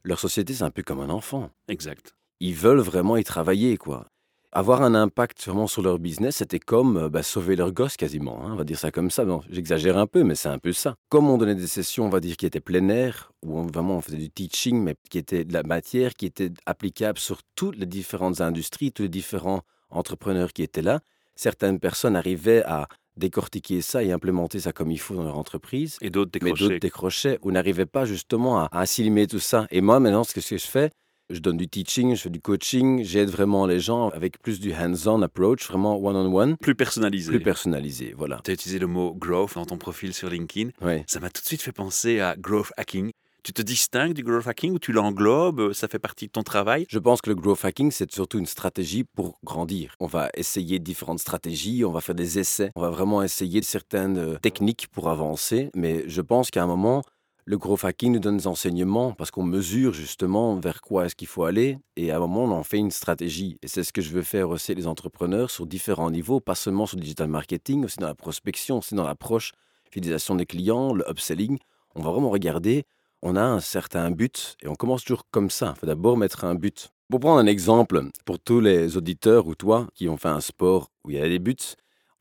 leur 0.05 0.19
société 0.19 0.53
c'est 0.53 0.65
un 0.65 0.71
peu 0.71 0.83
comme 0.83 1.01
un 1.01 1.11
enfant 1.11 1.51
Exact. 1.69 2.15
ils 2.41 2.55
veulent 2.55 2.81
vraiment 2.81 3.17
y 3.17 3.25
travailler, 3.25 3.77
quoi. 3.79 4.12
Avoir 4.53 4.83
un 4.83 4.95
impact 4.95 5.45
vraiment 5.47 5.67
sur 5.67 5.83
leur 5.83 5.99
business, 5.99 6.37
c'était 6.37 6.59
comme 6.61 6.97
euh, 6.97 7.09
bah, 7.09 7.23
sauver 7.23 7.57
leur 7.57 7.73
gosse 7.73 7.97
quasiment. 7.97 8.45
hein, 8.45 8.51
on 8.53 8.57
va 8.57 8.65
dire 8.65 8.79
ça 8.79 8.91
comme 8.91 9.11
ça. 9.11 9.25
Bon, 9.25 9.41
J'exagère 9.51 9.97
un 9.99 10.07
peu, 10.07 10.25
mais 10.25 10.35
c'est 10.35 10.49
un 10.49 10.59
peu 10.59 10.73
ça. 10.73 10.95
Comme 11.09 11.29
on 11.29 11.39
donnait 11.39 11.55
des 11.55 11.67
sessions, 11.67 12.05
on 12.07 12.11
va 12.11 12.21
dire, 12.21 12.37
qui 12.37 12.47
étaient 12.47 12.61
plein 12.61 12.89
air, 12.91 13.33
où 13.43 13.59
on, 13.59 13.67
vraiment 13.67 13.97
on 13.97 14.01
faisait 14.01 14.19
du 14.19 14.31
teaching, 14.31 14.81
mais 14.83 14.95
qui 15.11 15.19
était 15.19 15.45
de 15.45 15.53
la 15.53 15.63
matière 15.63 16.15
qui 16.15 16.27
était 16.27 16.51
applicable 16.67 17.19
sur 17.19 17.41
toutes 17.57 17.77
les 17.77 17.87
différentes 17.87 18.41
industries, 18.41 18.93
tous 18.93 19.03
les 19.05 19.09
différents 19.09 19.63
entrepreneurs 19.91 20.53
qui 20.53 20.63
étaient 20.63 20.83
là. 20.83 21.01
Certaines 21.35 21.81
personnes 21.81 22.15
arrivaient 22.17 22.63
à 22.65 22.89
décortiquer 23.17 23.83
ça 23.83 24.03
et 24.03 24.11
implémenter 24.13 24.61
ça 24.61 24.73
comme 24.73 24.91
il 24.91 24.99
faut 24.99 25.15
dans 25.15 25.25
leur 25.25 25.39
entreprise. 25.39 25.99
Et 26.01 26.09
d'autres 26.11 26.31
Mais 26.35 26.41
décrochés. 26.51 26.65
d'autres 26.69 26.79
décrochaient 26.81 27.39
ou 27.43 27.51
n'arrivaient 27.53 27.87
pas 27.87 28.05
justement 28.07 28.59
à, 28.61 28.69
à 28.73 28.81
assimiler 28.81 29.27
tout 29.27 29.39
ça. 29.39 29.67
Et 29.71 29.81
moi, 29.81 30.01
maintenant, 30.01 30.25
ce 30.25 30.33
que 30.35 30.41
je 30.41 30.57
fais, 30.67 30.91
je 31.31 31.39
donne 31.41 31.57
du 31.57 31.69
teaching, 31.69 32.15
je 32.15 32.21
fais 32.23 32.31
du 32.31 32.41
coaching, 32.41 33.03
j'aide 33.05 33.31
vraiment 33.31 33.67
les 33.67 33.81
gens 33.81 34.09
avec 34.11 34.41
plus 34.41 34.61
du 34.61 34.73
hands-on 34.75 35.23
approach, 35.23 35.67
vraiment 35.69 35.97
one-on-one, 35.97 36.57
Plus 36.59 36.75
personnalisé. 36.75 37.31
plus 37.31 37.41
personnalisé. 37.41 38.15
Voilà. 38.17 38.41
Tu 38.45 38.51
as 38.51 38.55
utilisé 38.55 38.79
le 38.79 38.87
mot 38.87 39.15
growth 39.15 39.55
dans 39.55 39.65
ton 39.67 39.79
profil 39.79 40.13
sur 40.15 40.29
LinkedIn. 40.29 40.71
Ouais. 40.81 41.05
Ça 41.07 41.21
m'a 41.21 41.31
tout 41.31 41.41
de 41.43 41.47
suite 41.47 41.63
fait 41.63 41.73
penser 41.73 42.21
à 42.21 42.37
growth 42.37 42.73
hacking. 42.77 43.11
Tu 43.45 43.53
te 43.53 43.61
distingues 43.63 44.13
du 44.13 44.23
growth 44.23 44.47
hacking 44.47 44.73
ou 44.73 44.79
tu 44.79 44.93
l'englobes? 44.93 45.73
Ça 45.73 45.89
fait 45.89 45.99
partie 45.99 46.27
de 46.27 46.31
ton 46.31 46.45
travail? 46.45 46.87
Je 46.89 46.99
pense 47.01 47.21
que 47.21 47.29
le 47.31 47.35
growth 47.35 47.65
hacking, 47.65 47.91
c'est 47.91 48.13
surtout 48.13 48.39
une 48.39 48.47
stratégie 48.47 49.03
pour 49.03 49.41
grandir. 49.43 49.97
On 49.99 50.07
va 50.07 50.31
essayer 50.35 50.79
différentes 50.79 51.19
stratégies, 51.19 51.85
on 51.85 51.91
va 51.91 52.01
faire 52.01 52.15
des 52.15 52.39
essais, 52.39 52.71
on 52.77 52.81
va 52.83 52.91
vraiment 52.91 53.21
essayer 53.21 53.61
certaines 53.63 54.17
euh, 54.19 54.39
techniques 54.41 54.87
pour 54.93 55.09
avancer. 55.09 55.71
Mais 55.75 56.05
je 56.07 56.21
pense 56.21 56.53
qu'à 56.53 56.63
un 56.63 56.69
moment, 56.69 57.03
le 57.45 57.59
growth 57.59 57.85
hacking 57.85 58.13
nous 58.13 58.19
donne 58.21 58.37
des 58.37 58.47
enseignements 58.47 59.13
parce 59.13 59.31
qu'on 59.31 59.43
mesure 59.43 59.93
justement 59.93 60.57
vers 60.57 60.81
quoi 60.81 61.07
est-ce 61.07 61.17
qu'il 61.17 61.27
faut 61.29 61.45
aller. 61.45 61.79
Et 61.97 62.11
à 62.11 62.17
un 62.17 62.21
moment, 62.21 62.45
on 62.45 62.53
en 62.53 62.63
fait 62.63 62.79
une 62.79 62.91
stratégie. 62.91 63.59
Et 63.63 63.69
c'est 63.69 63.83
ce 63.83 63.93
que 63.93 64.01
je 64.01 64.11
veux 64.11 64.23
faire 64.23 64.49
aussi 64.51 64.75
les 64.75 64.87
entrepreneurs 64.87 65.51
sur 65.51 65.67
différents 65.67 66.11
niveaux, 66.11 66.41
pas 66.41 66.55
seulement 66.55 66.87
sur 66.87 66.97
le 66.97 67.03
digital 67.03 67.29
marketing, 67.29 67.85
aussi 67.85 67.99
dans 67.99 68.07
la 68.07 68.15
prospection, 68.15 68.79
aussi 68.79 68.95
dans 68.95 69.05
l'approche, 69.05 69.53
fidélisation 69.91 70.35
des 70.37 70.47
clients, 70.47 70.95
le 70.95 71.05
upselling. 71.11 71.59
On 71.95 72.03
va 72.03 72.11
vraiment 72.11 72.31
regarder 72.31 72.85
on 73.23 73.37
a 73.37 73.43
un 73.43 73.61
certain 73.61 74.11
but 74.11 74.57
et 74.63 74.69
on 74.69 74.75
commence 74.75 75.05
toujours 75.05 75.25
comme 75.31 75.49
ça. 75.49 75.75
Il 75.77 75.81
faut 75.81 75.87
d'abord 75.87 76.17
mettre 76.17 76.45
un 76.45 76.55
but. 76.55 76.91
Pour 77.09 77.21
prendre 77.21 77.39
un 77.39 77.47
exemple, 77.47 78.03
pour 78.25 78.41
tous 78.41 78.61
les 78.61 78.97
auditeurs 78.97 79.47
ou 79.47 79.55
toi 79.55 79.87
qui 79.95 80.09
ont 80.09 80.17
fait 80.17 80.29
un 80.29 80.41
sport 80.41 80.91
où 81.05 81.11
il 81.11 81.17
y 81.17 81.21
a 81.21 81.29
des 81.29 81.39
buts, 81.39 81.55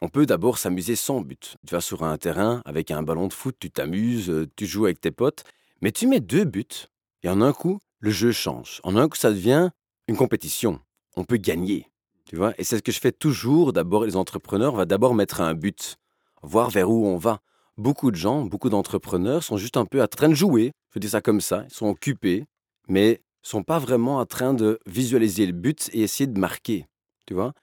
on 0.02 0.10
peut 0.10 0.26
d'abord 0.26 0.58
s'amuser 0.58 0.96
sans 0.96 1.22
but. 1.22 1.58
Tu 1.66 1.74
vas 1.74 1.82
sur 1.82 2.04
un 2.04 2.18
terrain 2.18 2.62
avec 2.66 2.92
un 2.92 3.04
ballon 3.04 3.28
de 3.28 3.34
foot, 3.34 3.56
tu 3.60 3.70
t'amuses, 3.70 4.30
euh, 4.30 4.50
tu 4.56 4.66
joues 4.66 4.86
avec 4.86 5.00
tes 5.00 5.12
potes, 5.12 5.44
mais 5.82 5.92
tu 5.92 6.08
mets 6.08 6.20
deux 6.20 6.44
buts 6.44 6.88
et 7.24 7.30
en 7.30 7.42
un 7.42 7.54
coup, 7.54 7.80
le 8.00 8.10
jeu 8.10 8.32
change. 8.32 8.82
En 8.84 8.96
un 8.96 9.08
coup, 9.08 9.18
ça 9.18 9.32
devient 9.32 9.70
une 10.08 10.18
compétition. 10.18 10.80
On 11.16 11.24
peut 11.24 11.38
gagner. 11.38 11.88
Tu 12.26 12.36
vois 12.36 12.54
Et 12.58 12.64
c'est 12.64 12.78
ce 12.78 12.82
que 12.82 12.92
je 12.92 13.00
fais 13.00 13.12
toujours. 13.12 13.74
D'abord, 13.74 14.06
les 14.06 14.16
entrepreneurs, 14.16 14.74
on 14.74 14.78
va 14.78 14.86
d'abord 14.86 15.14
mettre 15.14 15.42
un 15.42 15.54
but, 15.54 15.98
voir 16.42 16.70
vers 16.70 16.90
où 16.90 17.06
on 17.06 17.18
va 17.18 17.42
beaucoup 17.78 18.12
de 18.12 18.16
gens, 18.16 18.44
beaucoup 18.44 18.70
d'entrepreneurs 18.70 19.44
sont 19.44 19.58
juste 19.58 19.78
un 19.78 19.86
peu 19.86 20.02
en 20.02 20.08
train 20.08 20.30
de 20.30 20.34
jouer. 20.34 20.72
Je 20.94 21.00
dis 21.00 21.10
ça 21.10 21.22
comme 21.22 21.42
ça. 21.42 21.66
Ils 21.70 21.74
sont 21.74 21.88
occupés, 21.88 22.46
mais 22.88 23.22
sont 23.44 23.64
pas 23.64 23.80
vraiment 23.80 24.18
en 24.18 24.26
train 24.26 24.54
de 24.54 24.80
visualiser 24.86 25.46
le 25.46 25.54
but 25.54 25.90
et 25.94 26.02
essayer 26.02 26.28
de 26.28 26.40
marquer. 26.40 26.86
Tu 27.28 27.34
vois 27.34 27.54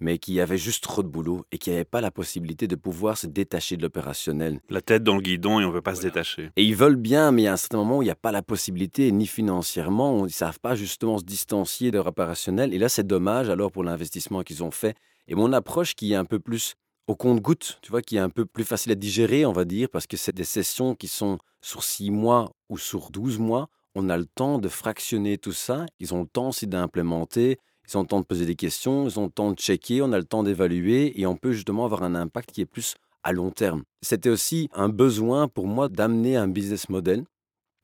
mais 0.00 0.18
qui 0.18 0.40
avaient 0.40 0.56
juste 0.56 0.82
trop 0.84 1.02
de 1.02 1.08
boulot 1.08 1.44
et 1.52 1.58
qui 1.58 1.70
n'avaient 1.70 1.84
pas 1.84 2.00
la 2.00 2.10
possibilité 2.10 2.66
de 2.66 2.76
pouvoir 2.76 3.18
se 3.18 3.26
détacher 3.26 3.76
de 3.76 3.82
l'opérationnel. 3.82 4.60
La 4.70 4.80
tête 4.80 5.02
dans 5.02 5.16
le 5.16 5.20
guidon 5.20 5.60
et 5.60 5.64
on 5.64 5.68
ne 5.68 5.74
veut 5.74 5.82
pas 5.82 5.96
se 5.96 6.02
détacher. 6.02 6.50
Et 6.56 6.64
ils 6.64 6.76
veulent 6.76 6.96
bien, 6.96 7.32
mais 7.32 7.46
a 7.48 7.52
un 7.52 7.56
certain 7.56 7.78
moment 7.78 7.98
où 7.98 8.02
il 8.02 8.06
n'y 8.06 8.12
a 8.12 8.16
pas 8.16 8.32
la 8.32 8.42
possibilité, 8.42 9.12
ni 9.12 9.26
financièrement, 9.26 10.20
ils 10.20 10.24
ne 10.24 10.28
savent 10.28 10.60
pas 10.60 10.74
justement 10.76 11.18
se 11.18 11.24
distancier 11.24 11.90
de 11.90 11.96
leur 11.96 12.06
opérationnel. 12.06 12.72
Et 12.72 12.78
là, 12.78 12.88
c'est 12.88 13.06
dommage 13.06 13.50
alors 13.50 13.72
pour 13.72 13.84
l'investissement 13.84 14.42
qu'ils 14.42 14.62
ont 14.62 14.70
fait. 14.70 14.96
Et 15.28 15.34
mon 15.34 15.52
approche 15.52 15.94
qui 15.94 16.12
est 16.12 16.16
un 16.16 16.24
peu 16.24 16.38
plus 16.38 16.74
au 17.08 17.16
compte-goutte, 17.16 17.78
tu 17.82 17.90
vois, 17.90 18.02
qui 18.02 18.16
est 18.16 18.20
un 18.20 18.30
peu 18.30 18.46
plus 18.46 18.64
facile 18.64 18.92
à 18.92 18.94
digérer, 18.94 19.44
on 19.44 19.52
va 19.52 19.64
dire, 19.64 19.88
parce 19.90 20.06
que 20.06 20.16
c'est 20.16 20.34
des 20.34 20.44
sessions 20.44 20.94
qui 20.94 21.08
sont 21.08 21.38
sur 21.60 21.82
six 21.82 22.10
mois 22.10 22.52
ou 22.68 22.78
sur 22.78 23.10
12 23.10 23.38
mois. 23.38 23.68
On 23.94 24.08
a 24.08 24.16
le 24.16 24.24
temps 24.24 24.58
de 24.58 24.68
fractionner 24.68 25.38
tout 25.38 25.52
ça. 25.52 25.86
Ils 26.00 26.14
ont 26.14 26.22
le 26.22 26.26
temps 26.26 26.48
aussi 26.48 26.66
d'implémenter. 26.66 27.58
Ils 27.88 27.98
ont 27.98 28.02
le 28.02 28.06
temps 28.06 28.20
de 28.20 28.26
poser 28.26 28.46
des 28.46 28.56
questions. 28.56 29.06
Ils 29.06 29.18
ont 29.18 29.26
le 29.26 29.30
temps 29.30 29.50
de 29.50 29.58
checker. 29.58 30.02
On 30.02 30.12
a 30.12 30.18
le 30.18 30.24
temps 30.24 30.42
d'évaluer. 30.42 31.20
Et 31.20 31.26
on 31.26 31.36
peut 31.36 31.52
justement 31.52 31.84
avoir 31.84 32.02
un 32.02 32.14
impact 32.14 32.52
qui 32.52 32.62
est 32.62 32.66
plus 32.66 32.94
à 33.22 33.32
long 33.32 33.50
terme. 33.50 33.82
C'était 34.00 34.30
aussi 34.30 34.68
un 34.72 34.88
besoin 34.88 35.48
pour 35.48 35.66
moi 35.66 35.88
d'amener 35.88 36.36
un 36.36 36.48
business 36.48 36.88
model 36.88 37.24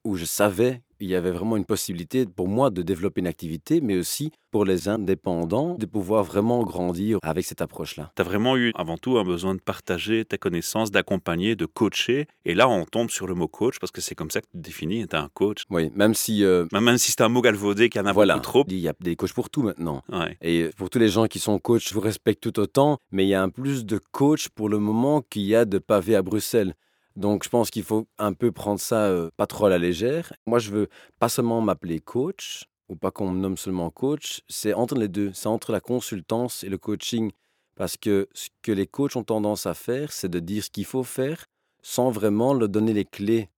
où 0.05 0.17
je 0.17 0.25
savais 0.25 0.83
qu'il 0.99 1.09
y 1.09 1.15
avait 1.15 1.31
vraiment 1.31 1.57
une 1.57 1.65
possibilité 1.65 2.27
pour 2.27 2.49
moi 2.49 2.71
de 2.71 2.83
développer 2.83 3.21
une 3.21 3.27
activité, 3.27 3.81
mais 3.81 3.97
aussi 3.97 4.31
pour 4.51 4.65
les 4.65 4.89
indépendants 4.89 5.75
de 5.79 5.87
pouvoir 5.87 6.25
vraiment 6.25 6.63
grandir 6.63 7.19
avec 7.23 7.45
cette 7.45 7.61
approche-là. 7.61 8.13
Tu 8.17 8.23
as 8.23 8.25
vraiment 8.25 8.57
eu 8.57 8.73
avant 8.77 8.97
tout 8.97 9.19
un 9.19 9.25
besoin 9.25 9.55
de 9.55 9.61
partager 9.61 10.25
tes 10.25 10.39
connaissances, 10.39 10.91
d'accompagner, 10.91 11.55
de 11.55 11.67
coacher. 11.67 12.27
Et 12.45 12.55
là, 12.55 12.69
on 12.69 12.85
tombe 12.85 13.11
sur 13.11 13.27
le 13.27 13.35
mot 13.35 13.49
coach 13.49 13.79
parce 13.79 13.91
que 13.93 14.01
c'est 14.01 14.15
comme 14.15 14.31
ça 14.31 14.41
que 14.41 14.47
tu 14.47 14.59
te 14.59 14.63
définis, 14.63 15.07
tu 15.07 15.15
es 15.17 15.19
un 15.19 15.29
coach. 15.33 15.65
Oui, 15.71 15.91
même 15.95 16.15
si... 16.15 16.45
euh, 16.45 16.67
Même 16.73 16.99
si 16.99 17.11
c'est 17.13 17.21
un 17.21 17.29
mot 17.29 17.43
galvaudé 17.43 17.89
qu'il 17.91 18.01
y 18.01 18.05
en 18.05 18.07
a 18.07 18.13
voilà, 18.13 18.35
beaucoup 18.35 18.45
trop. 18.45 18.65
il 18.69 18.79
y 18.79 18.89
a 18.89 18.95
des 19.01 19.17
coachs 19.17 19.33
pour 19.35 19.51
tout 19.51 19.63
maintenant. 19.63 20.03
Ouais. 20.11 20.37
Et 20.41 20.71
pour 20.77 20.89
tous 20.91 20.99
les 20.99 21.09
gens 21.09 21.27
qui 21.27 21.39
sont 21.39 21.59
coachs, 21.59 21.87
je 21.87 21.95
vous 21.95 22.01
respecte 22.01 22.43
tout 22.43 22.59
autant, 22.59 22.99
mais 23.13 23.25
il 23.25 23.29
y 23.29 23.35
a 23.35 23.43
un 23.43 23.51
plus 23.51 23.85
de 23.85 24.01
coach 24.13 24.49
pour 24.49 24.69
le 24.69 24.79
moment 24.79 25.21
qu'il 25.23 25.43
y 25.43 25.55
a 25.55 25.65
de 25.65 25.79
pavés 25.79 26.17
à 26.17 26.23
Bruxelles. 26.23 26.75
Donc 27.19 27.43
je 27.43 27.49
pense 27.49 27.71
qu'il 27.71 27.83
faut 27.83 28.07
un 28.19 28.33
peu 28.33 28.53
prendre 28.53 28.79
ça 28.79 29.07
euh, 29.07 29.29
pas 29.37 29.49
trop 29.49 29.67
à 29.67 29.71
la 29.71 29.79
légère. 29.79 30.33
Moi, 30.47 30.61
je 30.61 30.71
veux 30.71 30.89
pas 31.19 31.29
seulement 31.29 31.61
m'appeler 31.61 31.99
coach, 31.99 32.65
ou 32.89 32.95
pas 32.95 33.11
qu'on 33.11 33.33
me 33.33 33.41
nomme 33.41 33.57
seulement 33.57 33.91
coach, 33.91 34.43
c'est 34.49 34.73
entre 34.73 34.95
les 34.95 35.09
deux, 35.09 35.33
c'est 35.35 35.49
entre 35.49 35.73
la 35.73 35.81
consultance 35.81 36.63
et 36.63 36.69
le 36.69 36.79
coaching. 36.79 37.33
Parce 37.75 37.97
que 37.97 38.29
ce 38.35 38.49
que 38.63 38.71
les 38.71 38.87
coachs 38.87 39.17
ont 39.17 39.25
tendance 39.25 39.67
à 39.67 39.75
faire, 39.75 40.13
c'est 40.13 40.29
de 40.29 40.39
dire 40.39 40.63
ce 40.63 40.71
qu'il 40.71 40.85
faut 40.85 41.03
faire 41.03 41.45
sans 41.83 42.11
vraiment 42.11 42.55
leur 42.55 42.69
donner 42.69 42.93
les 42.93 43.05
clés, 43.05 43.49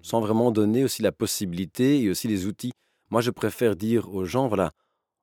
sans 0.00 0.20
vraiment 0.20 0.50
donner 0.50 0.82
aussi 0.82 1.02
la 1.02 1.12
possibilité 1.12 2.00
et 2.00 2.08
aussi 2.08 2.28
les 2.28 2.46
outils. 2.46 2.72
Moi, 3.10 3.20
je 3.20 3.30
préfère 3.30 3.76
dire 3.76 4.14
aux 4.14 4.24
gens, 4.24 4.48
voilà, 4.48 4.72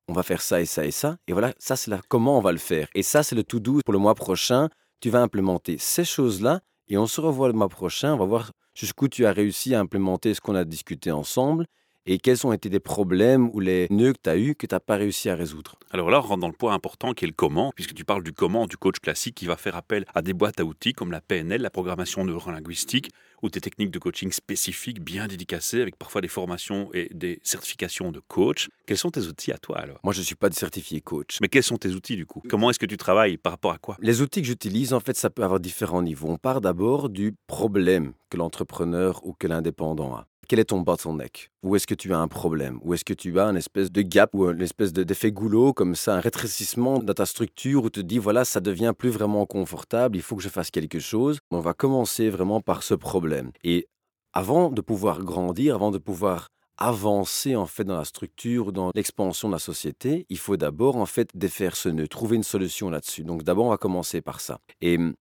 on 0.08 0.14
va 0.14 0.22
faire 0.22 0.44
ça 0.44 0.62
et 0.62 0.66
ça 0.66 0.86
et 0.86 0.92
ça. 0.92 1.18
Et 1.28 1.34
voilà, 1.34 1.56
ça 1.58 1.76
c'est 1.76 1.90
là 1.90 2.02
comment 2.08 2.38
on 2.38 2.42
va 2.42 2.52
le 2.52 2.60
faire. 2.60 2.88
Et 2.94 3.02
ça 3.02 3.24
c'est 3.24 3.36
le 3.36 3.44
tout 3.44 3.60
doux 3.60 3.82
pour 3.84 3.94
le 3.94 4.00
mois 4.00 4.14
prochain. 4.14 4.70
Tu 5.00 5.10
vas 5.10 5.24
implémenter 5.24 5.80
ces 5.80 6.06
choses-là 6.06 6.62
et 6.90 6.98
on 6.98 7.08
se 7.08 7.22
revoit 7.22 7.48
le 7.48 7.54
mois 7.54 7.70
prochain. 7.70 8.14
On 8.14 8.18
va 8.18 8.26
voir 8.26 8.52
jusqu'où 8.74 9.08
tu 9.08 9.26
as 9.26 9.32
réussi 9.32 9.76
à 9.76 9.80
implémenter 9.80 10.34
ce 10.34 10.42
qu'on 10.42 10.56
a 10.56 10.66
discuté 10.66 11.12
ensemble 11.12 11.66
et 12.06 12.18
quels 12.18 12.46
ont 12.48 12.54
été 12.54 12.70
les 12.70 12.80
problèmes 12.80 13.50
ou 13.54 13.60
les 13.60 13.88
nœuds 13.92 14.14
que 14.14 14.20
tu 14.24 14.30
as 14.30 14.38
eus 14.38 14.56
que 14.56 14.66
tu 14.66 14.74
n'as 14.74 14.80
pas 14.80 14.96
réussi 14.96 15.30
à 15.30 15.36
résoudre. 15.36 15.78
Alors 15.92 16.10
là, 16.10 16.20
on 16.20 16.22
rentre 16.22 16.40
dans 16.40 16.48
le 16.48 16.54
point 16.54 16.74
important 16.74 17.14
qui 17.14 17.26
est 17.26 17.28
le 17.28 17.34
comment, 17.34 17.72
puisque 17.76 17.94
tu 17.94 18.04
parles 18.04 18.24
du 18.24 18.34
comment 18.34 18.66
du 18.66 18.78
coach 18.78 19.00
classique 19.00 19.36
qui 19.36 19.46
va 19.46 19.58
faire 19.58 19.76
appel 19.76 20.06
à 20.16 20.22
des 20.22 20.34
boîtes 20.34 20.60
à 20.60 20.66
outils 20.66 20.94
comme 20.94 21.12
la 21.12 21.22
PNL, 21.22 21.62
la 21.62 21.70
programmation 21.70 22.26
neurolinguistique, 22.26 23.12
ou 23.42 23.50
des 23.50 23.62
techniques 23.62 23.92
de 23.92 24.00
coaching 24.00 24.32
spécifiques 24.32 25.02
bien 25.02 25.28
dédicacées 25.28 25.82
avec 25.82 25.96
parfois 25.96 26.22
des 26.22 26.28
formations 26.28 26.90
et 26.94 27.10
des 27.14 27.40
certifications 27.44 28.12
de 28.12 28.20
coach. 28.28 28.70
Quels 28.86 28.98
sont 28.98 29.12
tes 29.12 29.22
outils 29.22 29.52
à 29.52 29.58
toi 29.58 29.80
alors? 29.80 30.00
Moi, 30.04 30.14
je 30.14 30.20
ne 30.20 30.26
suis 30.26 30.36
pas 30.36 30.50
certifié 30.52 31.02
coach. 31.02 31.38
Mais 31.42 31.48
quels 31.48 31.64
sont 31.64 31.78
tes 31.78 31.90
outils 31.90 32.16
du 32.16 32.26
coup? 32.26 32.42
Comment 32.50 32.70
est-ce 32.70 32.80
que 32.80 32.86
tu 32.86 32.98
travailles? 32.98 33.38
Par 33.38 33.54
rapport 33.54 33.72
à 33.72 33.78
quoi? 33.78 33.98
Les 34.02 34.22
outils 34.22 34.42
que 34.42 34.48
j'utilise, 34.48 34.94
en 34.94 35.00
fait, 35.00 35.16
ça 35.16 35.30
peut 35.30 35.44
avoir 35.44 35.60
différents 35.60 36.02
niveaux. 36.02 36.30
On 36.30 36.38
part 36.38 36.62
d'abord 36.62 37.10
du 37.10 37.36
problème 37.48 38.14
que 38.30 38.38
l'entrepreneur 38.38 39.26
ou 39.26 39.34
que 39.34 39.48
l'indépendant 39.48 40.16
a 40.16 40.28
quel 40.50 40.60
est 40.60 40.66
ton 40.66 40.82
bottleneck 40.82 41.52
Où 41.62 41.76
est-ce 41.76 41.86
que 41.86 41.94
tu 41.94 42.12
as 42.12 42.18
un 42.18 42.28
problème? 42.28 42.80
Où 42.84 42.96
est-ce 42.96 43.06
que 43.06 43.14
tu 43.14 43.40
as 43.40 43.46
une 43.46 43.56
espèce 43.56 43.92
de 43.92 44.02
gap 44.02 44.32
ou 44.34 44.50
une 44.50 44.64
espèce 44.64 44.92
d'effet 44.92 45.32
goulot 45.32 45.74
comme 45.74 45.94
ça, 45.94 46.16
un 46.16 46.20
rétrécissement 46.20 46.98
dans 46.98 47.14
ta 47.14 47.28
structure 47.28 47.84
où 47.84 47.90
tu 47.92 48.02
te 48.02 48.06
dis 48.06 48.18
voilà, 48.18 48.44
ça 48.46 48.60
devient 48.60 48.94
plus 48.98 49.12
vraiment 49.12 49.46
confortable, 49.46 50.18
il 50.18 50.24
faut 50.24 50.36
que 50.36 50.42
je 50.42 50.50
fasse 50.50 50.72
quelque 50.72 51.00
chose. 51.00 51.38
On 51.52 51.60
va 51.60 51.76
commencer 51.76 52.32
vraiment 52.32 52.62
par 52.62 52.82
ce 52.82 52.96
problème. 52.96 53.52
Et 53.64 53.88
avant 54.34 54.72
de 54.72 54.82
pouvoir 54.82 55.24
grandir, 55.24 55.76
avant 55.76 55.92
de 55.92 56.00
pouvoir 56.00 56.50
avancer 56.78 57.56
en 57.56 57.68
fait 57.68 57.84
dans 57.84 57.98
la 57.98 58.06
structure 58.06 58.72
dans 58.72 58.90
l'expansion 58.96 59.50
de 59.50 59.54
la 59.54 59.60
société, 59.60 60.26
il 60.30 60.40
faut 60.40 60.58
d'abord 60.58 60.96
en 60.96 61.06
fait 61.06 61.30
défaire 61.36 61.76
ce 61.76 61.90
nœud, 61.90 62.08
trouver 62.08 62.38
une 62.38 62.44
solution 62.44 62.90
là-dessus. 62.90 63.24
Donc 63.24 63.44
d'abord 63.44 63.66
on 63.66 63.70
va 63.70 63.78
commencer 63.78 64.22
par 64.22 64.42
ça. 64.42 64.60
Et 64.82 64.98
hum, 64.98 65.14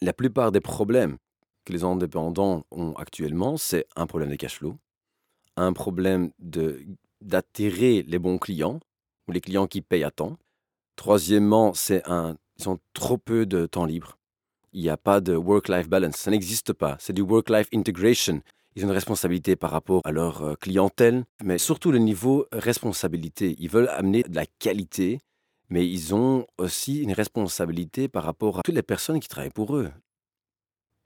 la 0.00 0.12
plupart 0.12 0.50
des 0.50 0.60
problèmes 0.60 1.18
que 1.64 1.72
les 1.72 1.84
indépendants 1.84 2.64
ont 2.70 2.94
actuellement, 2.94 3.56
c'est 3.56 3.86
un 3.96 4.06
problème 4.06 4.30
de 4.30 4.36
cash 4.36 4.58
flow, 4.58 4.76
un 5.56 5.72
problème 5.72 6.30
d'attirer 7.20 8.02
les 8.02 8.18
bons 8.18 8.38
clients 8.38 8.80
ou 9.28 9.32
les 9.32 9.40
clients 9.40 9.66
qui 9.66 9.82
payent 9.82 10.04
à 10.04 10.10
temps. 10.10 10.36
Troisièmement, 10.96 11.74
c'est 11.74 12.02
un, 12.08 12.36
ils 12.58 12.68
ont 12.68 12.78
trop 12.94 13.18
peu 13.18 13.46
de 13.46 13.66
temps 13.66 13.86
libre. 13.86 14.18
Il 14.72 14.82
n'y 14.82 14.88
a 14.88 14.96
pas 14.96 15.20
de 15.20 15.34
work-life 15.34 15.88
balance, 15.88 16.16
ça 16.16 16.30
n'existe 16.30 16.72
pas. 16.72 16.96
C'est 16.98 17.12
du 17.12 17.22
work-life 17.22 17.68
integration. 17.74 18.40
Ils 18.74 18.84
ont 18.84 18.88
une 18.88 18.94
responsabilité 18.94 19.54
par 19.54 19.70
rapport 19.70 20.00
à 20.04 20.12
leur 20.12 20.42
euh, 20.42 20.54
clientèle, 20.54 21.24
mais 21.44 21.58
surtout 21.58 21.92
le 21.92 21.98
niveau 21.98 22.46
responsabilité. 22.52 23.54
Ils 23.58 23.68
veulent 23.68 23.88
amener 23.88 24.22
de 24.22 24.34
la 24.34 24.46
qualité, 24.58 25.20
mais 25.68 25.86
ils 25.86 26.14
ont 26.14 26.46
aussi 26.56 27.02
une 27.02 27.12
responsabilité 27.12 28.08
par 28.08 28.24
rapport 28.24 28.60
à 28.60 28.62
toutes 28.62 28.74
les 28.74 28.82
personnes 28.82 29.20
qui 29.20 29.28
travaillent 29.28 29.50
pour 29.50 29.76
eux. 29.76 29.90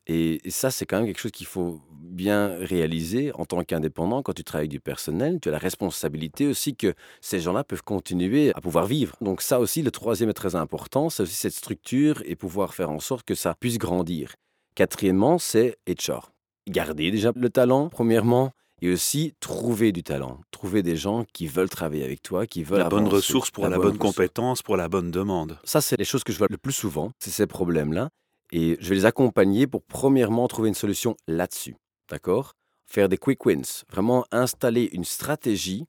Et, 0.07 0.41
ça, 0.49 0.71
c'est 0.71 0.87
quand 0.87 0.99
même 0.99 1.07
quelque 1.07 1.21
chose 1.21 1.33
qu'il 1.33 1.47
faut 1.47 1.81
bien 1.91 2.57
réaliser 2.61 3.33
en 3.35 3.45
tant 3.45 3.63
qu'indépendant. 3.65 4.23
Quand 4.23 4.33
tu 4.33 4.45
travailles 4.45 4.69
du 4.69 4.81
personnel, 4.81 5.39
tu 5.41 5.49
as 5.49 5.53
la 5.53 5.59
responsabilité 5.59 6.47
aussi 6.47 6.77
que 6.77 6.95
ces 7.21 7.41
gens-là 7.41 7.65
peuvent 7.65 7.83
continuer 7.83 8.53
à 8.55 8.61
pouvoir 8.61 8.87
vivre. 8.87 9.17
Donc 9.21 9.43
ça 9.43 9.59
aussi, 9.59 9.83
le 9.83 9.91
troisième 9.91 10.31
est 10.31 10.35
très 10.35 10.55
important. 10.55 11.11
C'est 11.11 11.25
aussi 11.25 11.35
cette 11.35 11.55
structure 11.55 12.23
et 12.25 12.37
pouvoir 12.37 12.75
faire 12.75 12.91
en 12.91 13.01
sorte 13.01 13.27
que 13.27 13.35
ça 13.35 13.55
puisse 13.59 13.79
grandir. 13.79 14.35
Quatrièmement, 14.77 15.39
c'est 15.39 15.77
HR. 15.89 16.33
Garder 16.69 17.11
déjà 17.11 17.33
le 17.35 17.51
talent, 17.51 17.89
premièrement, 17.89 18.53
et 18.83 18.93
aussi 18.93 19.35
trouver 19.41 19.93
du 19.93 20.03
talent, 20.03 20.41
trouver 20.51 20.83
des 20.83 20.97
gens 20.97 21.25
qui 21.33 21.47
veulent 21.47 21.69
travailler 21.69 22.05
avec 22.05 22.23
toi, 22.23 22.47
qui 22.47 22.63
veulent 22.63 22.79
la 22.79 22.89
bonne 22.89 23.09
ressource 23.09 23.51
pour 23.51 23.69
la, 23.69 23.79
bonne 23.79 23.99
compétence, 23.99 24.63
pour 24.63 24.77
la 24.77 24.89
bonne 24.89 25.11
demande. 25.11 25.59
Ça, 25.65 25.81
c'est 25.81 25.97
les 25.97 26.05
choses 26.05 26.25
que 26.25 26.33
je 26.33 26.39
vois 26.39 26.49
le 26.51 26.59
plus 26.59 26.73
souvent, 26.73 27.13
c'est 27.19 27.31
ces 27.31 27.47
problèmes-là. 27.47 28.11
Et 28.53 28.76
je 28.81 28.88
vais 28.88 28.95
les 28.95 29.05
accompagner 29.05 29.67
pour 29.67 29.83
premièrement 29.83 30.47
trouver 30.49 30.69
une 30.69 30.75
solution 30.75 31.17
là-dessus. 31.26 31.76
D'accord? 32.09 32.55
Faire 32.87 33.09
des 33.09 33.19
quick 33.19 33.45
wins. 33.45 33.85
Vraiment 33.91 34.25
installer 34.31 34.88
une 34.93 35.05
stratégie. 35.05 35.87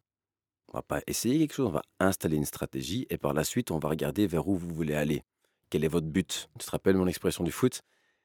On 0.70 0.78
va 0.78 0.82
pas 0.82 1.02
essayer 1.08 1.40
quelque 1.40 1.54
chose, 1.54 1.68
on 1.68 1.72
va 1.72 1.84
installer 2.00 2.36
une 2.36 2.46
stratégie 2.46 3.08
et 3.10 3.18
par 3.18 3.34
la 3.34 3.44
suite, 3.44 3.72
on 3.72 3.80
va 3.80 3.90
regarder 3.90 4.28
vers 4.28 4.48
où 4.48 4.56
vous 4.56 4.74
voulez 4.74 4.96
aller. 4.96 5.24
Quel 5.70 5.86
est 5.86 5.90
votre 5.90 6.08
but? 6.08 6.50
Tu 6.60 6.66
te 6.66 6.72
rappelles 6.72 6.98
mon 6.98 7.08
expression 7.08 7.44
du 7.44 7.52
foot? 7.52 7.82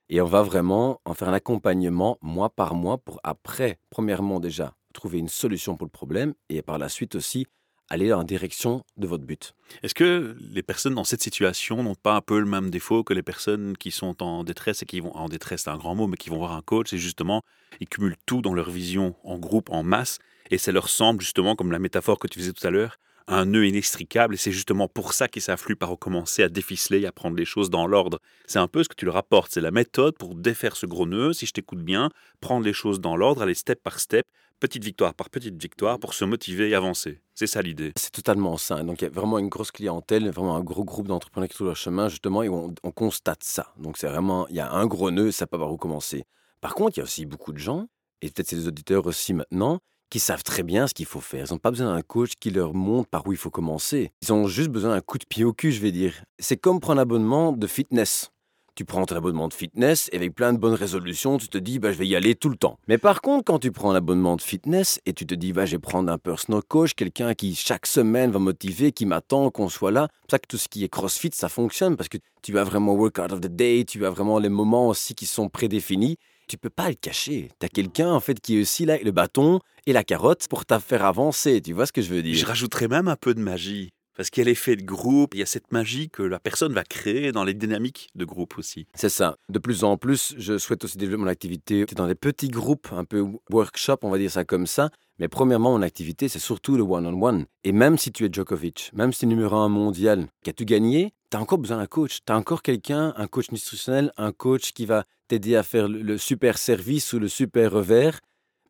Et 0.09 0.21
on 0.21 0.27
va 0.27 0.43
vraiment 0.43 1.01
en 1.05 1.15
faire 1.15 1.29
un 1.29 1.35
accompagnement 1.35 2.19
mois 2.21 2.51
par 2.51 2.75
mois 2.75 2.99
pour 2.99 3.21
après, 3.23 3.79
premièrement 3.91 4.41
déjà, 4.41 4.75
trouver 4.93 5.19
une 5.19 5.29
solution 5.29 5.77
pour 5.77 5.87
le 5.87 5.91
problème 5.91 6.35
et 6.49 6.63
par 6.63 6.79
la 6.79 6.89
suite 6.89 7.15
aussi 7.15 7.47
aller 7.89 8.13
en 8.13 8.25
direction 8.25 8.85
de 8.97 9.07
votre 9.07 9.25
but. 9.25 9.55
Est-ce 9.83 9.95
que 9.95 10.37
les 10.51 10.63
personnes 10.63 10.95
dans 10.95 11.05
cette 11.05 11.23
situation 11.23 11.83
n'ont 11.83 11.95
pas 11.95 12.17
un 12.17 12.21
peu 12.21 12.39
le 12.39 12.47
même 12.47 12.71
défaut 12.71 13.05
que 13.05 13.15
les 13.15 13.23
personnes 13.23 13.77
qui 13.77 13.91
sont 13.91 14.23
en 14.23 14.45
détresse 14.45 14.83
et 14.83 14.87
qui 14.87 15.01
vont 15.01 15.15
en 15.17 15.29
détresse, 15.29 15.63
c'est 15.63 15.71
un 15.71 15.77
grand 15.77 15.95
mot, 15.95 16.07
mais 16.07 16.17
qui 16.17 16.31
vont 16.31 16.39
voir 16.39 16.53
un 16.53 16.63
coach 16.63 16.93
et 16.93 16.99
justement 16.99 17.43
ils 17.81 17.89
cumulent 17.89 18.17
tout 18.27 18.43
dans 18.43 18.55
leur 18.55 18.71
vision 18.71 19.15
en 19.25 19.39
groupe, 19.39 19.71
en 19.71 19.83
masse, 19.83 20.19
et 20.51 20.59
ça 20.59 20.73
leur 20.73 20.89
semble 20.89 21.21
justement 21.21 21.57
comme 21.57 21.73
la 21.73 21.79
métaphore 21.79 22.19
que 22.19 22.29
tu 22.29 22.39
faisais 22.39 22.53
tout 22.53 22.67
à 22.67 22.71
l'heure, 22.71 22.99
un 23.29 23.45
nœud 23.47 23.67
inextricable 23.67 24.35
et 24.35 24.37
c'est 24.37 24.53
justement 24.53 24.89
pour 24.89 25.13
ça 25.13 25.29
qu'ils 25.29 25.43
savent 25.43 25.65
par 25.79 25.91
recommencer 25.91 26.43
à 26.43 26.49
déficeler 26.49 27.07
à 27.07 27.13
prendre 27.13 27.37
les 27.37 27.45
choses 27.45 27.71
dans 27.71 27.87
l'ordre. 27.87 28.21
C'est 28.47 28.59
un 28.59 28.69
peu 28.69 28.83
ce 28.83 28.89
que 28.89 28.95
tu 28.95 29.05
leur 29.05 29.17
apportes, 29.17 29.53
c'est 29.53 29.61
la 29.61 29.71
méthode 29.71 30.17
pour 30.17 30.35
défaire 30.35 30.77
ce 30.77 30.87
gros 30.87 31.07
nœud, 31.07 31.33
si 31.33 31.47
je 31.47 31.53
t'écoute 31.53 31.83
bien, 31.83 32.11
prendre 32.41 32.65
les 32.65 32.73
choses 32.73 33.01
dans 33.01 33.17
l'ordre, 33.17 33.43
aller 33.43 33.55
step 33.55 33.83
par 33.83 34.01
step, 34.01 34.27
petite 34.63 34.85
victoire 34.85 35.13
par 35.13 35.29
petite 35.29 35.61
victoire 35.61 35.99
pour 35.99 36.15
se 36.15 36.25
motiver 36.25 36.71
et 36.71 36.75
avancer. 36.77 37.21
C'est 37.35 37.49
ça 37.49 37.63
l'idée. 37.63 37.93
C'est 37.97 38.13
totalement 38.13 38.57
ça. 38.57 38.85
Donc 38.85 39.03
il 39.03 39.07
y 39.07 39.09
a 39.09 39.11
vraiment 39.11 39.41
une 39.41 39.49
grosse 39.49 39.73
clientèle, 39.73 40.31
vraiment 40.31 40.55
un 40.55 40.63
gros 40.63 40.85
groupe 40.85 41.09
d'entrepreneurs 41.09 41.49
qui 41.49 41.57
trouvent 41.57 41.67
leur 41.67 41.77
chemin 41.77 42.09
justement 42.09 42.45
et 42.45 42.49
on, 42.49 42.73
on 42.85 42.91
constate 42.93 43.43
ça. 43.43 43.75
Donc 43.77 43.99
c'est 43.99 44.07
vraiment, 44.07 44.47
il 44.49 44.55
y 44.55 44.61
a 44.61 44.71
un 44.71 44.87
gros 44.87 45.11
nœud, 45.11 45.33
ça 45.33 45.49
peut 45.49 45.59
pas 45.59 45.65
recommencer. 45.65 46.25
Par 46.61 46.77
contre, 46.77 46.97
il 46.97 47.01
y 47.01 47.03
a 47.03 47.05
aussi 47.05 47.27
beaucoup 47.27 47.53
de 47.53 47.59
gens, 47.59 47.89
et 48.21 48.31
peut-être 48.31 48.47
c'est 48.47 48.57
les 48.57 48.69
auditeurs 48.69 49.05
aussi 49.07 49.35
maintenant, 49.35 49.81
qui 50.11 50.21
savent 50.21 50.45
très 50.45 50.63
bien 50.63 50.87
ce 50.87 50.95
qu'il 50.95 51.07
faut 51.07 51.21
faire. 51.21 51.47
Ils 51.49 51.53
n'ont 51.53 51.59
pas 51.59 51.71
besoin 51.71 51.93
d'un 51.93 52.03
coach 52.03 52.35
qui 52.39 52.51
leur 52.51 52.73
montre 52.73 53.09
par 53.09 53.27
où 53.27 53.33
il 53.33 53.39
faut 53.39 53.51
commencer. 53.51 54.13
Ils 54.23 54.33
ont 54.33 54.47
juste 54.47 54.69
besoin 54.69 54.95
d'un 54.95 55.01
coup 55.01 55.19
de 55.19 55.25
pied 55.25 55.43
au 55.43 55.53
cul, 55.53 55.73
je 55.73 55.81
vais 55.81 55.91
dire. 55.91 56.23
C'est 56.39 56.57
comme 56.57 56.79
prendre 56.79 57.01
un 57.01 57.03
abonnement 57.03 57.51
de 57.51 57.67
fitness 57.67 58.31
tu 58.75 58.85
prends 58.85 59.05
ton 59.05 59.17
abonnement 59.17 59.49
de 59.49 59.55
fitness 59.55 60.09
et 60.13 60.17
avec 60.17 60.35
plein 60.35 60.53
de 60.53 60.59
bonnes 60.59 60.75
résolutions, 60.75 61.39
tu 61.39 61.49
te 61.49 61.59
dis 61.59 61.79
bah, 61.79 61.93
je 61.93 61.99
vais 61.99 62.07
y 62.07 62.17
aller 62.17 62.35
tout 62.35 62.49
le 62.49 62.57
temps. 62.57 62.79
Mais 62.89 62.99
par 62.99 63.21
contre, 63.21 63.45
quand 63.45 63.59
tu 63.59 63.73
prends 63.73 63.91
un 63.91 63.97
abonnement 63.97 64.37
de 64.37 64.43
fitness 64.43 65.01
et 65.07 65.13
tu 65.13 65.27
te 65.27 65.35
dis 65.35 65.53
bah, 65.53 65.67
je 65.67 65.73
vais 65.73 65.79
prendre 65.79 66.11
un 66.11 66.19
personal 66.19 66.63
coach, 66.63 66.95
quelqu'un 66.95 67.35
qui 67.35 67.55
chaque 67.55 67.87
semaine 67.87 68.31
va 68.31 68.39
motiver, 68.39 68.93
qui 68.93 69.07
m'attend 69.07 69.51
qu'on 69.51 69.69
soit 69.69 69.91
là, 69.91 70.09
c'est 70.23 70.33
ça 70.33 70.39
que 70.39 70.47
tout 70.49 70.59
ce 70.59 70.69
qui 70.69 70.85
est 70.85 70.89
CrossFit, 70.89 71.31
ça 71.33 71.49
fonctionne 71.49 71.97
parce 71.97 72.09
que 72.09 72.19
tu 72.43 72.59
as 72.59 72.65
vraiment 72.65 72.95
workout 72.95 73.33
of 73.33 73.41
the 73.41 73.49
day, 73.49 73.85
tu 73.87 74.05
as 74.07 74.11
vraiment 74.11 74.39
les 74.39 74.49
moments 74.49 74.89
aussi 74.89 75.15
qui 75.15 75.27
sont 75.27 75.49
prédéfinis. 75.49 76.17
Tu 76.49 76.59
peux 76.59 76.71
pas 76.71 76.89
le 76.89 76.95
cacher. 76.95 77.51
Tu 77.61 77.67
as 77.67 77.69
quelqu'un 77.69 78.11
en 78.11 78.21
fait 78.21 78.41
qui 78.41 78.59
est 78.59 78.61
aussi 78.63 78.85
là, 78.85 78.99
le 79.03 79.11
bâton 79.11 79.61
et 79.87 79.93
la 79.93 80.05
carotte 80.05 80.49
pour 80.49 80.67
te 80.67 80.79
faire 80.79 81.05
avancer. 81.05 81.61
Tu 81.63 81.73
vois 81.73 81.87
ce 81.87 81.93
que 81.93 82.03
je 82.03 82.13
veux 82.13 82.23
dire? 82.23 82.35
Je 82.35 82.45
rajouterais 82.45 82.89
même 82.89 83.09
un 83.09 83.17
peu 83.17 83.35
de 83.35 83.41
magie. 83.41 83.93
Parce 84.17 84.31
qu'il 84.31 84.43
y 84.43 84.47
a 84.47 84.51
l'effet 84.51 84.77
de 84.77 84.85
groupe, 84.85 85.35
il 85.35 85.41
y 85.41 85.43
a 85.43 85.47
cette 85.47 85.73
magie 85.73 86.11
que 86.11 86.23
la 86.23 86.39
personne 86.39 86.73
va 86.73 86.85
créer 86.85 87.33
dans 87.33 87.45
les 87.45 87.55
dynamiques 87.55 88.09
de 88.15 88.25
groupe 88.25 88.59
aussi. 88.59 88.87
C'est 88.95 89.09
ça. 89.09 89.37
De 89.49 89.59
plus 89.59 89.85
en 89.85 89.97
plus, 89.97 90.35
je 90.37 90.59
souhaite 90.59 90.85
aussi 90.85 90.99
développer 90.99 91.23
mon 91.23 91.29
activité 91.29 91.87
dans 91.97 92.07
des 92.07 92.15
petits 92.15 92.49
groupes, 92.49 92.89
un 92.93 93.05
peu 93.05 93.25
workshop, 93.51 93.99
on 94.03 94.11
va 94.11 94.19
dire 94.19 94.31
ça 94.31 94.45
comme 94.45 94.67
ça. 94.67 94.91
Mais 95.19 95.29
premièrement, 95.29 95.73
mon 95.73 95.83
activité, 95.83 96.29
c'est 96.29 96.39
surtout 96.39 96.77
le 96.77 96.83
one-on-one. 96.83 97.47
Et 97.65 97.73
même 97.73 97.97
si 97.97 98.13
tu 98.13 98.25
es 98.25 98.29
Djokovic, 98.31 98.91
même 98.93 99.13
si 99.13 99.21
tu 99.21 99.25
es 99.27 99.29
numéro 99.29 99.57
un 99.57 99.69
mondial, 99.69 100.27
tout 100.57 100.65
gagné, 100.65 101.15
tu 101.31 101.37
as 101.37 101.41
encore 101.41 101.59
besoin 101.59 101.79
d'un 101.79 101.87
coach. 101.87 102.19
Tu 102.27 102.33
as 102.33 102.37
encore 102.37 102.63
quelqu'un, 102.63 103.15
un 103.17 103.27
coach 103.27 103.51
nutritionnel, 103.51 104.13
un 104.17 104.33
coach 104.33 104.73
qui 104.73 104.85
va 104.85 105.05
t'aider 105.29 105.57
à 105.57 105.63
faire 105.63 105.89
le 105.89 106.19
super 106.19 106.59
service 106.59 107.13
ou 107.13 107.19
le 107.19 107.29
super 107.29 107.73
revers. 107.73 108.21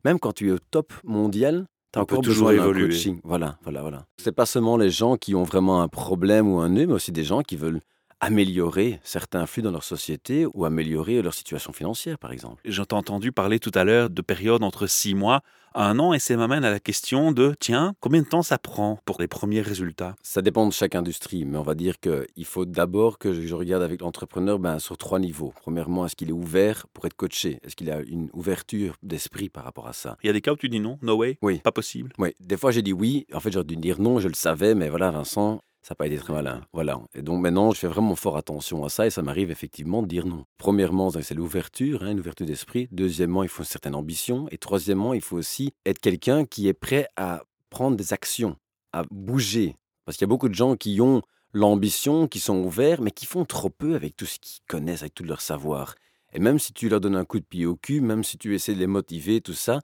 Même 0.05 0.19
quand 0.19 0.33
tu 0.33 0.49
es 0.49 0.51
au 0.51 0.59
top 0.59 0.93
mondial, 1.03 1.65
T'as 1.93 2.01
encore 2.01 2.21
toujours 2.21 2.51
évoluer. 2.51 2.89
Coaching. 2.89 3.19
Voilà, 3.23 3.59
voilà, 3.61 3.81
voilà. 3.81 4.07
C'est 4.17 4.31
pas 4.31 4.47
seulement 4.47 4.77
les 4.77 4.89
gens 4.89 5.15
qui 5.15 5.35
ont 5.35 5.43
vraiment 5.43 5.83
un 5.83 5.87
problème 5.87 6.51
ou 6.51 6.59
un 6.59 6.69
nœud, 6.69 6.87
mais 6.87 6.93
aussi 6.93 7.11
des 7.11 7.23
gens 7.23 7.43
qui 7.43 7.55
veulent 7.55 7.81
améliorer 8.23 8.99
certains 9.03 9.45
flux 9.45 9.61
dans 9.61 9.71
leur 9.71 9.83
société 9.83 10.45
ou 10.53 10.65
améliorer 10.65 11.21
leur 11.21 11.33
situation 11.33 11.73
financière, 11.73 12.17
par 12.17 12.31
exemple. 12.31 12.61
J'ai 12.65 12.81
entendu 12.81 13.31
parler 13.31 13.59
tout 13.59 13.71
à 13.75 13.83
l'heure 13.83 14.09
de 14.09 14.21
périodes 14.21 14.63
entre 14.63 14.87
six 14.87 15.13
mois 15.13 15.41
à 15.73 15.89
un 15.89 15.99
an 15.99 16.13
et 16.13 16.19
ça 16.19 16.37
m'amène 16.37 16.63
à 16.63 16.69
la 16.69 16.79
question 16.79 17.31
de, 17.31 17.55
tiens, 17.59 17.95
combien 17.99 18.21
de 18.21 18.27
temps 18.27 18.43
ça 18.43 18.57
prend 18.57 18.99
pour 19.05 19.19
les 19.19 19.27
premiers 19.27 19.61
résultats? 19.61 20.15
Ça 20.21 20.41
dépend 20.41 20.67
de 20.67 20.73
chaque 20.73 20.95
industrie, 20.95 21.45
mais 21.45 21.57
on 21.57 21.63
va 21.63 21.75
dire 21.75 21.99
qu'il 21.99 22.45
faut 22.45 22.65
d'abord 22.65 23.17
que 23.17 23.33
je 23.33 23.55
regarde 23.55 23.83
avec 23.83 24.01
l'entrepreneur 24.01 24.59
ben, 24.59 24.79
sur 24.79 24.97
trois 24.97 25.19
niveaux. 25.19 25.53
Premièrement, 25.61 26.05
est-ce 26.05 26.15
qu'il 26.15 26.29
est 26.29 26.33
ouvert 26.33 26.85
pour 26.93 27.05
être 27.05 27.15
coaché? 27.15 27.59
Est-ce 27.63 27.75
qu'il 27.75 27.89
a 27.91 28.01
une 28.01 28.29
ouverture 28.33 28.95
d'esprit 29.01 29.49
par 29.49 29.63
rapport 29.63 29.87
à 29.87 29.93
ça? 29.93 30.17
Il 30.23 30.27
y 30.27 30.29
a 30.29 30.33
des 30.33 30.41
cas 30.41 30.53
où 30.53 30.57
tu 30.57 30.69
dis 30.69 30.79
non, 30.79 30.97
no 31.01 31.15
way, 31.15 31.37
oui. 31.41 31.59
pas 31.59 31.71
possible? 31.71 32.13
Oui, 32.19 32.33
des 32.39 32.55
fois 32.55 32.71
j'ai 32.71 32.83
dit 32.83 32.93
oui, 32.93 33.25
en 33.33 33.39
fait 33.39 33.51
j'aurais 33.51 33.65
dû 33.65 33.75
dire 33.75 33.99
non, 33.99 34.19
je 34.19 34.27
le 34.27 34.35
savais, 34.35 34.75
mais 34.75 34.89
voilà 34.89 35.09
Vincent, 35.11 35.61
ça 35.83 35.91
n'a 35.91 35.95
pas 35.97 36.07
été 36.07 36.17
très 36.17 36.31
malin. 36.31 36.61
Voilà. 36.71 37.01
Et 37.13 37.21
donc 37.21 37.41
maintenant, 37.41 37.71
je 37.71 37.79
fais 37.79 37.87
vraiment 37.87 38.15
fort 38.15 38.37
attention 38.37 38.85
à 38.85 38.89
ça 38.89 39.05
et 39.05 39.09
ça 39.09 39.21
m'arrive 39.21 39.51
effectivement 39.51 40.01
de 40.01 40.07
dire 40.07 40.25
non. 40.25 40.45
Premièrement, 40.57 41.11
c'est 41.11 41.33
l'ouverture, 41.33 42.03
hein, 42.03 42.11
une 42.11 42.21
ouverture 42.21 42.47
d'esprit. 42.47 42.87
Deuxièmement, 42.91 43.43
il 43.43 43.49
faut 43.49 43.63
une 43.63 43.67
certaine 43.67 43.93
ambition. 43.93 44.47
Et 44.49 44.57
troisièmement, 44.57 45.13
il 45.13 45.21
faut 45.21 45.35
aussi 45.35 45.73
être 45.85 45.99
quelqu'un 45.99 46.45
qui 46.45 46.69
est 46.69 46.73
prêt 46.73 47.09
à 47.17 47.43
prendre 47.69 47.97
des 47.97 48.13
actions, 48.13 48.55
à 48.93 49.03
bouger 49.11 49.75
Parce 50.05 50.17
qu'il 50.17 50.25
y 50.25 50.29
a 50.29 50.33
beaucoup 50.33 50.47
de 50.47 50.55
gens 50.55 50.77
qui 50.77 51.01
ont 51.01 51.21
l'ambition, 51.51 52.27
qui 52.29 52.39
sont 52.39 52.63
ouverts, 52.63 53.01
mais 53.01 53.11
qui 53.11 53.25
font 53.25 53.43
trop 53.43 53.69
peu 53.69 53.95
avec 53.95 54.15
tout 54.15 54.25
ce 54.25 54.39
qu'ils 54.39 54.63
connaissent, 54.67 55.01
avec 55.01 55.13
tout 55.13 55.25
leur 55.25 55.41
savoir. 55.41 55.95
Et 56.31 56.39
même 56.39 56.59
si 56.59 56.71
tu 56.71 56.87
leur 56.87 57.01
donnes 57.01 57.17
un 57.17 57.25
coup 57.25 57.39
de 57.39 57.45
pied 57.45 57.65
au 57.65 57.75
cul, 57.75 57.99
même 57.99 58.23
si 58.23 58.37
tu 58.37 58.55
essaies 58.55 58.73
de 58.73 58.79
les 58.79 58.87
motiver, 58.87 59.41
tout 59.41 59.53
ça, 59.53 59.81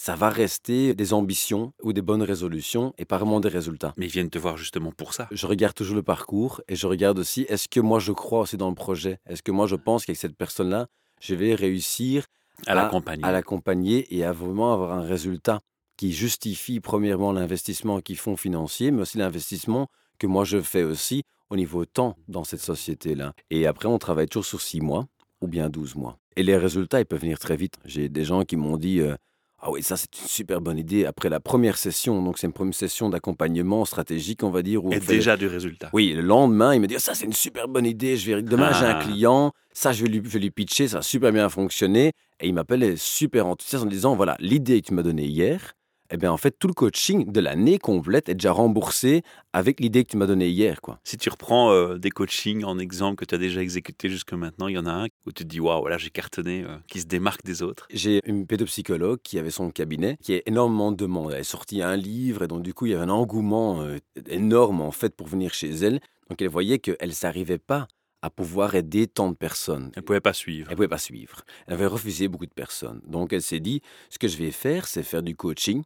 ça 0.00 0.14
va 0.14 0.30
rester 0.30 0.94
des 0.94 1.12
ambitions 1.12 1.72
ou 1.82 1.92
des 1.92 2.02
bonnes 2.02 2.22
résolutions 2.22 2.94
et 2.98 3.04
pas 3.04 3.18
vraiment 3.18 3.40
des 3.40 3.48
résultats. 3.48 3.94
Mais 3.96 4.06
ils 4.06 4.12
viennent 4.12 4.30
te 4.30 4.38
voir 4.38 4.56
justement 4.56 4.92
pour 4.92 5.12
ça. 5.12 5.26
Je 5.32 5.44
regarde 5.44 5.74
toujours 5.74 5.96
le 5.96 6.04
parcours 6.04 6.60
et 6.68 6.76
je 6.76 6.86
regarde 6.86 7.18
aussi, 7.18 7.46
est-ce 7.48 7.68
que 7.68 7.80
moi 7.80 7.98
je 7.98 8.12
crois 8.12 8.42
aussi 8.42 8.56
dans 8.56 8.68
le 8.68 8.76
projet? 8.76 9.18
Est-ce 9.26 9.42
que 9.42 9.50
moi 9.50 9.66
je 9.66 9.74
pense 9.74 10.06
qu'avec 10.06 10.20
cette 10.20 10.36
personne-là, 10.36 10.86
je 11.20 11.34
vais 11.34 11.52
réussir 11.56 12.26
À 12.68 12.76
l'accompagner. 12.76 13.24
à 13.24 13.32
l'accompagner 13.32 14.06
et 14.16 14.22
à 14.24 14.30
vraiment 14.30 14.72
avoir 14.72 14.92
un 14.92 15.02
résultat 15.02 15.60
qui 15.96 16.12
justifie 16.12 16.78
premièrement 16.78 17.32
l'investissement 17.32 18.00
qu'ils 18.00 18.18
font 18.18 18.36
financier, 18.36 18.92
mais 18.92 19.02
aussi 19.02 19.18
l'investissement 19.18 19.88
que 20.20 20.28
moi 20.28 20.44
je 20.44 20.60
fais 20.60 20.84
aussi 20.84 21.24
au 21.50 21.56
niveau 21.56 21.84
temps 21.86 22.16
dans 22.28 22.44
cette 22.44 22.60
société-là. 22.60 23.32
Et 23.50 23.66
après, 23.66 23.88
on 23.88 23.98
travaille 23.98 24.28
toujours 24.28 24.46
sur 24.46 24.60
six 24.60 24.80
mois 24.80 25.08
ou 25.40 25.48
bien 25.48 25.68
12 25.68 25.96
mois. 25.96 26.18
Et 26.36 26.44
les 26.44 26.56
résultats, 26.56 27.00
ils 27.00 27.04
peuvent 27.04 27.20
venir 27.20 27.40
très 27.40 27.56
vite. 27.56 27.78
J'ai 27.84 28.08
des 28.08 28.22
gens 28.22 28.44
qui 28.44 28.54
m'ont 28.54 28.76
dit 28.76 29.00
euh, 29.00 29.16
Ah 29.60 29.70
oui, 29.72 29.82
ça 29.82 29.96
c'est 29.96 30.08
une 30.20 30.28
super 30.28 30.60
bonne 30.60 30.78
idée. 30.78 31.04
Après 31.04 31.28
la 31.28 31.40
première 31.40 31.76
session, 31.78 32.22
donc 32.22 32.38
c'est 32.38 32.46
une 32.46 32.52
première 32.52 32.74
session 32.74 33.08
d'accompagnement 33.10 33.84
stratégique, 33.84 34.42
on 34.44 34.50
va 34.50 34.62
dire. 34.62 34.84
Où 34.84 34.92
Et 34.92 35.00
fait- 35.00 35.14
déjà 35.14 35.36
du 35.36 35.48
résultat. 35.48 35.90
Oui, 35.92 36.12
le 36.14 36.22
lendemain, 36.22 36.74
il 36.74 36.80
me 36.80 36.86
dit 36.86 36.94
Ah, 36.96 37.00
Ça 37.00 37.14
c'est 37.14 37.24
une 37.26 37.32
super 37.32 37.66
bonne 37.66 37.84
idée. 37.86 38.16
Je 38.16 38.30
vais... 38.36 38.42
Demain, 38.42 38.72
j'ai 38.72 38.86
un 38.86 38.98
Ah. 39.00 39.02
client. 39.04 39.52
Ça, 39.72 39.92
je 39.92 40.04
vais, 40.04 40.08
lui, 40.10 40.20
je 40.24 40.28
vais 40.30 40.38
lui 40.38 40.50
pitcher. 40.52 40.86
Ça 40.88 40.98
a 40.98 41.02
super 41.02 41.32
bien 41.32 41.48
fonctionné. 41.48 42.12
Et 42.40 42.46
il 42.46 42.54
m'appelle 42.54 42.96
super 42.96 43.46
enthousiaste 43.48 43.84
en 43.84 43.88
disant 43.88 44.14
Voilà, 44.14 44.36
l'idée 44.38 44.80
que 44.80 44.86
tu 44.88 44.94
m'as 44.94 45.02
donnée 45.02 45.26
hier. 45.26 45.74
Eh 46.10 46.16
bien, 46.16 46.32
en 46.32 46.38
fait, 46.38 46.58
tout 46.58 46.68
le 46.68 46.74
coaching 46.74 47.30
de 47.30 47.40
l'année 47.40 47.78
complète 47.78 48.30
est 48.30 48.34
déjà 48.34 48.52
remboursé 48.52 49.22
avec 49.52 49.78
l'idée 49.78 50.04
que 50.04 50.10
tu 50.12 50.16
m'as 50.16 50.26
donnée 50.26 50.48
hier. 50.48 50.80
Quoi. 50.80 51.00
Si 51.04 51.18
tu 51.18 51.28
reprends 51.28 51.70
euh, 51.70 51.98
des 51.98 52.10
coachings 52.10 52.64
en 52.64 52.78
exemple 52.78 53.16
que 53.16 53.26
tu 53.26 53.34
as 53.34 53.38
déjà 53.38 53.60
exécuté 53.60 54.08
jusque 54.08 54.32
maintenant, 54.32 54.68
il 54.68 54.74
y 54.74 54.78
en 54.78 54.86
a 54.86 54.90
un 54.90 55.04
où 55.26 55.32
tu 55.32 55.44
te 55.44 55.48
dis 55.48 55.60
waouh, 55.60 55.86
là 55.86 55.98
j'ai 55.98 56.08
cartonné, 56.08 56.64
euh, 56.64 56.78
qui 56.86 57.00
se 57.00 57.06
démarque 57.06 57.44
des 57.44 57.62
autres. 57.62 57.86
J'ai 57.92 58.22
une 58.24 58.46
pédopsychologue 58.46 59.20
qui 59.22 59.38
avait 59.38 59.50
son 59.50 59.70
cabinet, 59.70 60.16
qui 60.22 60.34
a 60.34 60.40
énormément 60.46 60.92
de 60.92 60.96
demandes. 60.96 61.32
Elle 61.32 61.40
a 61.40 61.44
sorti 61.44 61.82
un 61.82 61.96
livre 61.96 62.44
et 62.44 62.48
donc 62.48 62.62
du 62.62 62.72
coup 62.72 62.86
il 62.86 62.92
y 62.92 62.94
avait 62.94 63.04
un 63.04 63.10
engouement 63.10 63.82
euh, 63.82 63.98
énorme 64.28 64.80
en 64.80 64.92
fait 64.92 65.14
pour 65.14 65.26
venir 65.26 65.52
chez 65.52 65.70
elle. 65.70 66.00
Donc 66.30 66.40
elle 66.40 66.48
voyait 66.48 66.78
qu'elle 66.78 66.96
ne 67.02 67.12
s'arrivait 67.12 67.58
pas 67.58 67.86
à 68.22 68.30
pouvoir 68.30 68.74
aider 68.74 69.06
tant 69.06 69.30
de 69.30 69.36
personnes. 69.36 69.92
Elle 69.94 70.02
pouvait 70.02 70.20
pas 70.20 70.32
suivre. 70.32 70.68
Elle 70.70 70.76
pouvait 70.76 70.88
pas 70.88 70.98
suivre. 70.98 71.42
Elle 71.66 71.74
avait 71.74 71.86
refusé 71.86 72.28
beaucoup 72.28 72.46
de 72.46 72.54
personnes. 72.54 73.00
Donc 73.06 73.32
elle 73.32 73.42
s'est 73.42 73.60
dit, 73.60 73.82
ce 74.10 74.18
que 74.18 74.26
je 74.26 74.36
vais 74.38 74.50
faire, 74.50 74.88
c'est 74.88 75.02
faire 75.02 75.22
du 75.22 75.36
coaching 75.36 75.82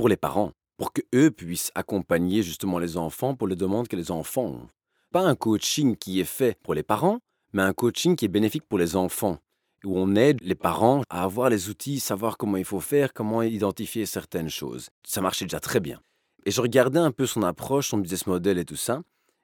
pour 0.00 0.08
les 0.08 0.16
parents, 0.16 0.52
pour 0.78 0.94
que 0.94 1.02
eux 1.14 1.30
puissent 1.30 1.70
accompagner 1.74 2.42
justement 2.42 2.78
les 2.78 2.96
enfants 2.96 3.34
pour 3.34 3.46
les 3.46 3.54
demandes 3.54 3.86
que 3.86 3.96
les 3.96 4.10
enfants 4.10 4.46
ont. 4.46 4.68
Pas 5.12 5.20
un 5.20 5.34
coaching 5.34 5.94
qui 5.94 6.20
est 6.20 6.24
fait 6.24 6.56
pour 6.62 6.72
les 6.72 6.82
parents, 6.82 7.18
mais 7.52 7.60
un 7.60 7.74
coaching 7.74 8.16
qui 8.16 8.24
est 8.24 8.28
bénéfique 8.28 8.66
pour 8.66 8.78
les 8.78 8.96
enfants, 8.96 9.36
où 9.84 9.98
on 9.98 10.16
aide 10.16 10.38
les 10.40 10.54
parents 10.54 11.02
à 11.10 11.22
avoir 11.22 11.50
les 11.50 11.68
outils, 11.68 12.00
savoir 12.00 12.38
comment 12.38 12.56
il 12.56 12.64
faut 12.64 12.80
faire, 12.80 13.12
comment 13.12 13.42
identifier 13.42 14.06
certaines 14.06 14.48
choses. 14.48 14.88
Ça 15.06 15.20
marchait 15.20 15.44
déjà 15.44 15.60
très 15.60 15.80
bien. 15.80 16.00
Et 16.46 16.50
je 16.50 16.62
regardais 16.62 16.98
un 16.98 17.12
peu 17.12 17.26
son 17.26 17.42
approche, 17.42 17.90
son 17.90 17.98
business 17.98 18.26
model 18.26 18.56
et 18.56 18.64
tout 18.64 18.76
ça, 18.76 19.02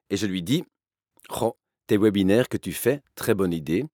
et 0.09 0.17
je 0.17 0.25
lui 0.25 0.43
dis, 0.43 0.65
oh, 1.39 1.55
tes 1.87 1.99
webinaires 1.99 2.49
que 2.49 2.57
tu 2.57 2.73
fais, 2.73 3.03
très 3.15 3.35
bonne 3.35 3.53
idée, 3.53 3.85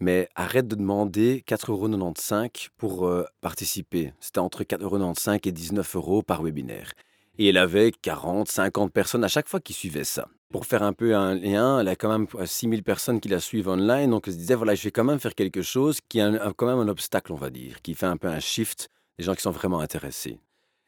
mais 0.00 0.28
arrête 0.34 0.68
de 0.68 0.74
demander 0.76 1.42
4,95€ 1.46 2.68
pour 2.76 3.06
euh, 3.06 3.24
participer. 3.40 4.12
C'était 4.20 4.38
entre 4.38 4.62
4,95€ 4.64 5.40
et 5.48 5.52
19 5.52 5.96
euros 5.96 6.22
par 6.22 6.42
webinaire. 6.42 6.92
Et 7.38 7.48
elle 7.48 7.58
avait 7.58 7.92
40, 7.92 8.48
50 8.48 8.92
personnes 8.92 9.24
à 9.24 9.28
chaque 9.28 9.48
fois 9.48 9.60
qui 9.60 9.72
suivaient 9.72 10.04
ça. 10.04 10.28
Pour 10.50 10.64
faire 10.64 10.82
un 10.82 10.92
peu 10.92 11.14
un 11.14 11.34
lien, 11.34 11.80
elle 11.80 11.88
a 11.88 11.96
quand 11.96 12.08
même 12.08 12.26
6000 12.44 12.82
personnes 12.82 13.20
qui 13.20 13.28
la 13.28 13.40
suivent 13.40 13.68
online, 13.68 14.10
donc 14.10 14.28
elle 14.28 14.34
se 14.34 14.38
disait, 14.38 14.54
voilà, 14.54 14.74
je 14.74 14.82
vais 14.84 14.90
quand 14.90 15.04
même 15.04 15.18
faire 15.18 15.34
quelque 15.34 15.60
chose 15.60 15.98
qui 16.08 16.18
est 16.18 16.22
un- 16.22 16.52
quand 16.52 16.66
même 16.66 16.78
un 16.78 16.88
obstacle, 16.88 17.32
on 17.32 17.36
va 17.36 17.50
dire, 17.50 17.82
qui 17.82 17.94
fait 17.94 18.06
un 18.06 18.16
peu 18.16 18.28
un 18.28 18.40
shift 18.40 18.88
des 19.18 19.24
gens 19.24 19.34
qui 19.34 19.42
sont 19.42 19.50
vraiment 19.50 19.80
intéressés. 19.80 20.38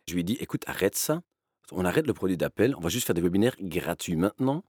Je 0.06 0.14
lui 0.14 0.20
ai 0.20 0.24
dit, 0.24 0.38
écoute, 0.40 0.62
arrête 0.66 0.94
ça, 0.96 1.20
on 1.72 1.84
arrête 1.84 2.06
le 2.06 2.14
produit 2.14 2.37
d'appel, 2.37 2.74
on 2.76 2.80
va 2.80 2.88
juste 2.88 3.06
faire 3.06 3.14
des 3.14 3.20
webinaires 3.20 3.56
gratuits 3.61 4.16
maintenant, 4.16 4.62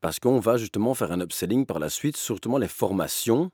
parce 0.00 0.20
qu'on 0.20 0.38
va 0.38 0.56
justement 0.58 0.94
faire 0.94 1.10
un 1.10 1.20
upselling 1.20 1.64
par 1.64 1.78
la 1.78 1.88
suite, 1.88 2.16
surtout 2.16 2.56
les 2.58 2.68
formations 2.68 3.50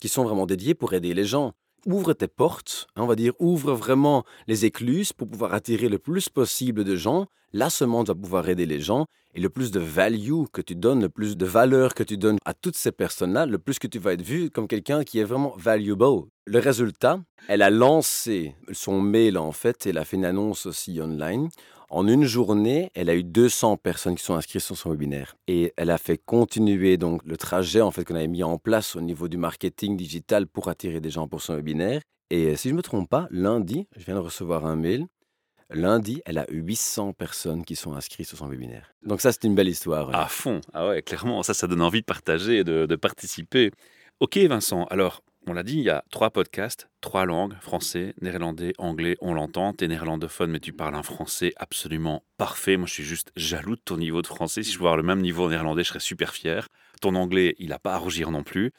qui 0.00 0.08
sont 0.08 0.24
vraiment 0.24 0.46
dédiées 0.46 0.74
pour 0.74 0.92
aider 0.94 1.14
les 1.14 1.24
gens. 1.24 1.52
Ouvre 1.86 2.12
tes 2.12 2.28
portes, 2.28 2.88
hein, 2.96 3.02
on 3.02 3.06
va 3.06 3.14
dire, 3.14 3.32
ouvre 3.38 3.72
vraiment 3.72 4.24
les 4.48 4.64
écluses 4.64 5.12
pour 5.12 5.28
pouvoir 5.28 5.54
attirer 5.54 5.88
le 5.88 5.98
plus 5.98 6.28
possible 6.28 6.84
de 6.84 6.96
gens. 6.96 7.26
Là 7.52 7.70
seulement, 7.70 8.04
tu 8.04 8.08
vas 8.08 8.14
pouvoir 8.14 8.48
aider 8.48 8.66
les 8.66 8.80
gens. 8.80 9.06
Et 9.34 9.40
le 9.40 9.48
plus 9.48 9.70
de 9.70 9.78
value 9.78 10.44
que 10.52 10.60
tu 10.60 10.74
donnes, 10.74 11.02
le 11.02 11.08
plus 11.08 11.36
de 11.36 11.46
valeur 11.46 11.94
que 11.94 12.02
tu 12.02 12.16
donnes 12.16 12.38
à 12.44 12.52
toutes 12.52 12.76
ces 12.76 12.90
personnes-là, 12.90 13.46
le 13.46 13.58
plus 13.58 13.78
que 13.78 13.86
tu 13.86 13.98
vas 13.98 14.12
être 14.12 14.22
vu 14.22 14.50
comme 14.50 14.66
quelqu'un 14.66 15.04
qui 15.04 15.20
est 15.20 15.24
vraiment 15.24 15.54
valuable. 15.56 16.26
Le 16.46 16.58
résultat, 16.58 17.20
elle 17.46 17.62
a 17.62 17.70
lancé 17.70 18.56
son 18.72 19.00
mail 19.00 19.38
en 19.38 19.52
fait, 19.52 19.86
et 19.86 19.90
elle 19.90 19.98
a 19.98 20.04
fait 20.04 20.16
une 20.16 20.24
annonce 20.24 20.66
aussi 20.66 21.00
online. 21.00 21.48
En 21.92 22.06
une 22.06 22.22
journée, 22.22 22.92
elle 22.94 23.10
a 23.10 23.16
eu 23.16 23.24
200 23.24 23.76
personnes 23.76 24.14
qui 24.14 24.22
sont 24.22 24.34
inscrites 24.34 24.62
sur 24.62 24.76
son 24.76 24.90
webinaire. 24.90 25.34
Et 25.48 25.74
elle 25.76 25.90
a 25.90 25.98
fait 25.98 26.18
continuer 26.18 26.96
donc 26.96 27.20
le 27.24 27.36
trajet 27.36 27.80
en 27.80 27.90
fait 27.90 28.04
qu'on 28.04 28.14
avait 28.14 28.28
mis 28.28 28.44
en 28.44 28.58
place 28.58 28.94
au 28.94 29.00
niveau 29.00 29.26
du 29.26 29.36
marketing 29.36 29.96
digital 29.96 30.46
pour 30.46 30.68
attirer 30.68 31.00
des 31.00 31.10
gens 31.10 31.26
pour 31.26 31.42
son 31.42 31.56
webinaire. 31.56 32.00
Et 32.30 32.54
si 32.54 32.68
je 32.68 32.74
ne 32.74 32.76
me 32.76 32.82
trompe 32.82 33.10
pas, 33.10 33.26
lundi, 33.32 33.88
je 33.96 34.04
viens 34.04 34.14
de 34.14 34.20
recevoir 34.20 34.66
un 34.66 34.76
mail. 34.76 35.06
Lundi, 35.68 36.22
elle 36.26 36.38
a 36.38 36.46
800 36.48 37.12
personnes 37.12 37.64
qui 37.64 37.74
sont 37.74 37.94
inscrites 37.94 38.28
sur 38.28 38.38
son 38.38 38.46
webinaire. 38.46 38.94
Donc 39.04 39.20
ça, 39.20 39.32
c'est 39.32 39.42
une 39.42 39.56
belle 39.56 39.68
histoire. 39.68 40.14
À 40.14 40.28
fond. 40.28 40.60
Ah 40.72 40.86
ouais, 40.86 41.02
clairement, 41.02 41.42
ça, 41.42 41.54
ça 41.54 41.66
donne 41.66 41.82
envie 41.82 42.02
de 42.02 42.06
partager 42.06 42.62
de, 42.62 42.86
de 42.86 42.96
participer. 42.96 43.72
Ok, 44.20 44.36
Vincent. 44.36 44.84
Alors, 44.90 45.24
on 45.50 45.52
l'a 45.52 45.64
dit, 45.64 45.74
il 45.78 45.82
y 45.82 45.90
a 45.90 46.04
trois 46.12 46.30
podcasts, 46.30 46.88
trois 47.00 47.26
langues, 47.26 47.54
français, 47.60 48.14
néerlandais, 48.20 48.72
anglais. 48.78 49.16
On 49.20 49.34
l'entend, 49.34 49.72
t'es 49.72 49.88
néerlandophone, 49.88 50.52
mais 50.52 50.60
tu 50.60 50.72
parles 50.72 50.94
un 50.94 51.02
français 51.02 51.52
absolument 51.56 52.22
parfait. 52.38 52.76
Moi, 52.76 52.86
je 52.86 52.92
suis 52.92 53.02
juste 53.02 53.32
jaloux 53.34 53.74
de 53.74 53.80
ton 53.84 53.96
niveau 53.96 54.22
de 54.22 54.28
français. 54.28 54.62
Si 54.62 54.70
je 54.70 54.76
pouvais 54.78 54.88
avoir 54.90 54.96
le 54.96 55.02
même 55.02 55.20
niveau 55.20 55.46
en 55.46 55.48
néerlandais, 55.48 55.82
je 55.82 55.88
serais 55.88 55.98
super 56.00 56.32
fier. 56.34 56.68
Ton 57.00 57.16
anglais, 57.16 57.56
il 57.58 57.70
n'a 57.70 57.80
pas 57.80 57.94
à 57.94 57.98
rougir 57.98 58.30
non 58.30 58.44
plus. 58.44 58.70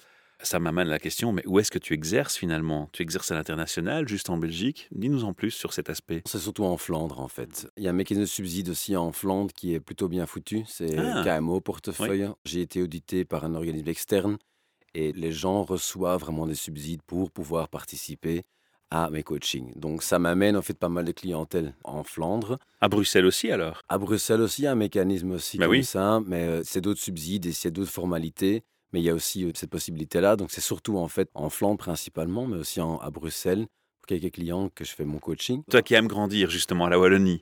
Ça 0.44 0.60
m'amène 0.60 0.88
à 0.88 0.92
la 0.92 0.98
question, 1.00 1.34
mais 1.34 1.44
où 1.46 1.60
est-ce 1.60 1.70
que 1.70 1.78
tu 1.78 1.94
exerces 1.94 2.36
finalement? 2.38 2.90
Tu 2.94 3.04
exerces 3.04 3.30
à 3.32 3.36
l'international, 3.36 4.08
juste 4.08 4.30
en 4.30 4.38
Belgique? 4.38 4.88
Dis-nous 4.92 5.24
en 5.26 5.34
plus 5.34 5.52
sur 5.52 5.74
cet 5.74 5.90
aspect. 5.90 6.24
C'est 6.26 6.40
surtout 6.40 6.64
en 6.64 6.78
Flandre, 6.78 7.20
en 7.20 7.28
fait. 7.28 7.68
Il 7.78 7.84
y 7.84 7.88
a 7.88 7.92
un 7.92 7.94
mécanisme 7.94 8.22
de 8.24 8.28
subside 8.28 8.70
aussi 8.70 8.96
en 8.96 9.12
Flandre 9.12 9.52
qui 9.54 9.74
est 9.76 9.80
plutôt 9.82 10.08
bien 10.08 10.26
foutu. 10.26 10.64
C'est 10.68 10.98
Ah. 10.98 11.22
KMO 11.26 11.60
Portefeuille. 11.60 12.30
J'ai 12.46 12.62
été 12.62 12.82
audité 12.82 13.24
par 13.26 13.44
un 13.46 13.54
organisme 13.56 13.90
externe 13.90 14.38
et 14.94 15.12
les 15.14 15.32
gens 15.32 15.64
reçoivent 15.64 16.20
vraiment 16.22 16.46
des 16.48 16.56
subsides 16.56 17.02
pour 17.06 17.32
pouvoir 17.32 17.68
participer 17.70 18.44
à 18.90 19.10
mes 19.10 19.24
coachings. 19.24 19.72
Donc 19.78 20.04
ça 20.04 20.20
m'amène 20.20 20.58
en 20.58 20.62
fait 20.62 20.74
pas 20.78 20.90
mal 20.90 21.06
de 21.06 21.12
clientèle 21.14 21.74
en 21.86 22.04
Flandre. 22.04 22.58
À 22.82 22.90
Bruxelles 22.90 23.26
aussi 23.26 23.50
alors? 23.50 23.82
À 23.88 23.98
Bruxelles 23.98 24.42
aussi, 24.42 24.64
il 24.64 24.66
y 24.66 24.68
a 24.68 24.74
un 24.74 24.76
mécanisme 24.76 25.32
aussi 25.32 25.58
Bah 25.58 25.66
comme 25.66 25.72
oui. 25.72 25.84
ça, 25.86 26.20
mais 26.26 26.46
euh, 26.46 26.62
c'est 26.66 26.82
d'autres 26.82 27.00
subsides 27.00 27.46
et 27.46 27.54
c'est 27.54 27.72
d'autres 27.72 27.92
formalités. 27.92 28.64
Mais 28.92 29.00
il 29.00 29.04
y 29.06 29.10
a 29.10 29.14
aussi 29.14 29.46
euh, 29.46 29.52
cette 29.56 29.70
possibilité-là. 29.70 30.36
Donc 30.36 30.52
c'est 30.52 30.60
surtout 30.60 30.98
en 30.98 31.08
fait 31.08 31.30
en 31.34 31.50
Flandre 31.50 31.78
principalement, 31.78 32.46
mais 32.46 32.58
aussi 32.58 32.82
en- 32.82 32.98
à 32.98 33.10
Bruxelles 33.12 33.66
pour 34.02 34.08
quelques 34.08 34.34
clients 34.34 34.68
que 34.76 34.84
je 34.84 34.92
fais 34.92 35.06
mon 35.06 35.20
coaching. 35.20 35.64
Toi 35.72 35.82
qui 35.82 35.94
aimes 35.94 36.08
grandir 36.10 36.50
justement 36.50 36.86
à 36.88 36.90
la 36.90 37.00
Wallonie, 37.00 37.42